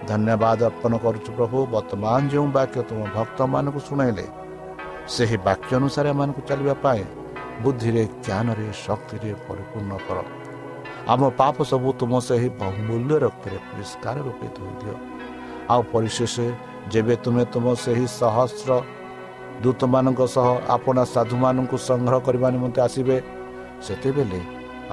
ଧନ୍ୟବାଦ 0.10 0.60
ଅର୍ପଣ 0.70 0.94
କରୁଛୁ 1.04 1.30
ପ୍ରଭୁ 1.38 1.58
ବର୍ତ୍ତମାନ 1.74 2.22
ଯେଉଁ 2.32 2.48
ବାକ୍ୟ 2.58 2.78
ତୁମ 2.90 3.00
ଭକ୍ତମାନଙ୍କୁ 3.16 3.80
ଶୁଣାଇଲେ 3.88 4.26
ସେହି 5.16 5.38
ବାକ୍ୟ 5.48 5.72
ଅନୁସାରେ 5.80 6.08
ଏମାନଙ୍କୁ 6.14 6.42
ଚାଲିବା 6.50 6.76
ପାଇଁ 6.86 7.04
ବୁଦ୍ଧିରେ 7.64 8.04
ଜ୍ଞାନରେ 8.26 8.68
ଶକ୍ତିରେ 8.86 9.32
ପରିପୂର୍ଣ୍ଣ 9.48 9.94
କର। 10.08 10.18
ଆମ 11.12 11.22
ପାପ 11.40 11.56
ସବୁ 11.72 11.90
ତୁମ 12.00 12.14
ସେହି 12.28 12.50
ବହୁମୂଲ୍ୟ 12.62 13.16
ରକ୍ତରେ 13.26 13.58
ପରିଷ୍କାର 13.70 14.16
ରୂପେ 14.28 14.48
ଧୋଇଦିଅ। 14.58 14.96
ଆଉ 15.74 15.82
ପରିଶେଷ 15.94 16.36
ଯେବେ 16.94 17.16
ତୁମେ 17.24 17.44
ତୁମ 17.54 17.66
ସେହି 17.84 18.06
ସହସ୍ର 18.20 18.72
ଦୂତମାନଙ୍କ 19.64 20.22
ସହ 20.36 20.48
ଆପଣା 20.76 21.04
ସାଧୁମାନଙ୍କୁ 21.16 21.78
ସଂଗ୍ରହ 21.90 22.20
କରିବା 22.28 22.48
ନିମନ୍ତେ 22.56 22.80
ଆସିବେ 22.88 23.18
ସେତେବେଳେ 23.86 24.42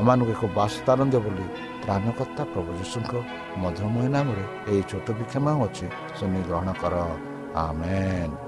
ଆମମାନଙ୍କୁ 0.00 0.32
ଏକ 0.34 0.42
ବାସସ୍ଥାନ 0.58 0.98
ଦିଅ 1.12 1.20
ବୋଲି 1.24 1.46
ତ୍ରାଣକର୍ତ୍ତା 1.82 2.42
ପ୍ରଭୁ 2.52 2.70
ଯୀଶୁଙ୍କ 2.80 3.12
ମଧୁରମୟ 3.62 4.06
ନାମରେ 4.16 4.44
ଏହି 4.70 4.82
ଛୋଟ 4.90 5.06
ବିକ୍ଷମା 5.18 5.52
ଅଛି 5.66 5.86
ଶୁଣି 6.18 6.40
ଗ୍ରହଣ 6.48 6.68
କର। 6.82 6.94
ଆମେନ୍। 7.64 8.47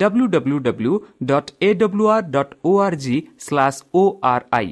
W 0.00 0.26
W 0.34 0.58
W 0.66 0.92
dot 1.30 1.50
A 1.62 1.70
W 1.80 2.06
R 2.14 2.26
dot 2.34 2.52
O 2.64 2.72
R 2.86 2.96
G 3.04 3.16
slash 3.46 3.80
O 3.94 4.02
R 4.32 4.44
I 4.58 4.68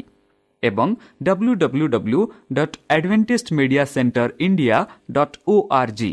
ଏବଂ 0.62 0.88
W 1.22 1.52
W 1.62 1.86
W 1.94 2.20
dot 2.56 2.76
Adventist 2.96 3.48
media 3.58 3.84
centre 3.94 4.28
India 4.46 4.78
dot 5.16 5.36
O 5.52 5.56
R 5.80 5.92
G 5.98 6.12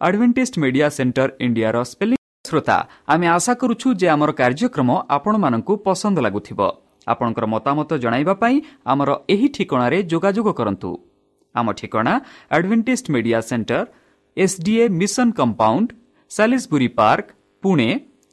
Adventist 0.00 0.54
media 0.64 0.88
centre 0.98 1.28
ଇଣ୍ଡିଆର 1.46 1.76
ସ୍ପେଲିଂ 1.90 2.18
ଶ୍ରୋତା 2.44 2.78
ଆମେ 3.12 3.26
ଆଶା 3.36 3.52
କରୁଛୁ 3.60 3.88
ଯେ 4.00 4.06
ଆମର 4.14 4.30
କାର୍ଯ୍ୟକ୍ରମ 4.40 4.90
ଆପଣମାନଙ୍କୁ 5.16 5.74
ପସନ୍ଦ 5.86 6.16
ଲାଗୁଥିବ। 6.26 6.60
ଆପଣଙ୍କର 7.12 7.44
ମତାମତ 7.54 7.90
ଜଣାଇବା 8.04 8.34
ପାଇଁ 8.42 8.56
ଆମର 8.92 9.10
ଏହି 9.34 9.48
ଠିକଣାରେ 9.56 9.98
ଯୋଗାଯୋଗ 10.12 10.48
କରନ୍ତୁ। 10.58 10.90
ଆମ 11.54 11.66
ଠିକଣା 11.78 12.14
Adventist 12.56 13.06
media 13.14 13.40
centre 13.50 13.84
SDA 14.36 14.84
mission 15.00 15.28
compound 15.38 15.88
Salisbury 16.30 16.88
park 16.98 17.26
Pune 17.62 17.88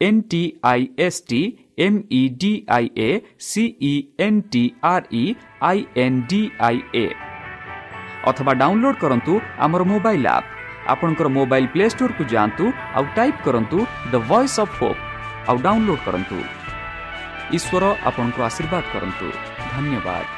V E 0.00 0.06
N 0.06 0.20
T 0.22 0.42
I 0.62 0.88
S 0.98 1.22
T 1.28 1.40
M 1.78 1.98
E 2.10 2.28
D 2.40 2.66
I 2.68 2.90
A 2.96 3.20
C E 3.38 3.92
N 4.20 4.42
T 4.50 4.62
R 4.82 5.04
E 5.12 5.34
I 5.60 5.84
N 5.96 6.22
D 6.22 6.40
I 6.60 6.80
A 6.94 7.06
ଅଥବା 8.24 8.52
download 8.52 8.96
କରନ୍ତୁ 8.96 9.40
ଆମର 9.58 9.82
mobile 9.84 10.26
app 10.26 10.46
ଆପଣଙ୍କର 10.88 11.28
mobile 11.28 11.68
play 11.68 11.86
ଷ୍ଟୋରକୁ 11.88 12.22
ଯାଆନ୍ତୁ 12.24 12.64
ଆଉ 12.94 13.04
type 13.14 13.42
କରନ୍ତୁ 13.44 13.78
the 14.12 14.14
voice 14.28 14.60
of 14.60 14.74
hope 14.80 15.00
ଆଉ 15.48 15.56
download 15.56 16.04
କରନ୍ତୁ 16.04 16.36
ଈଶ୍ୱର 17.52 17.84
ଆପଣଙ୍କୁ 18.04 18.40
ଆଶୀର୍ବାଦ 18.42 18.84
କରନ୍ତୁ 18.94 19.26
ଧନ୍ୟବାଦ 19.74 20.37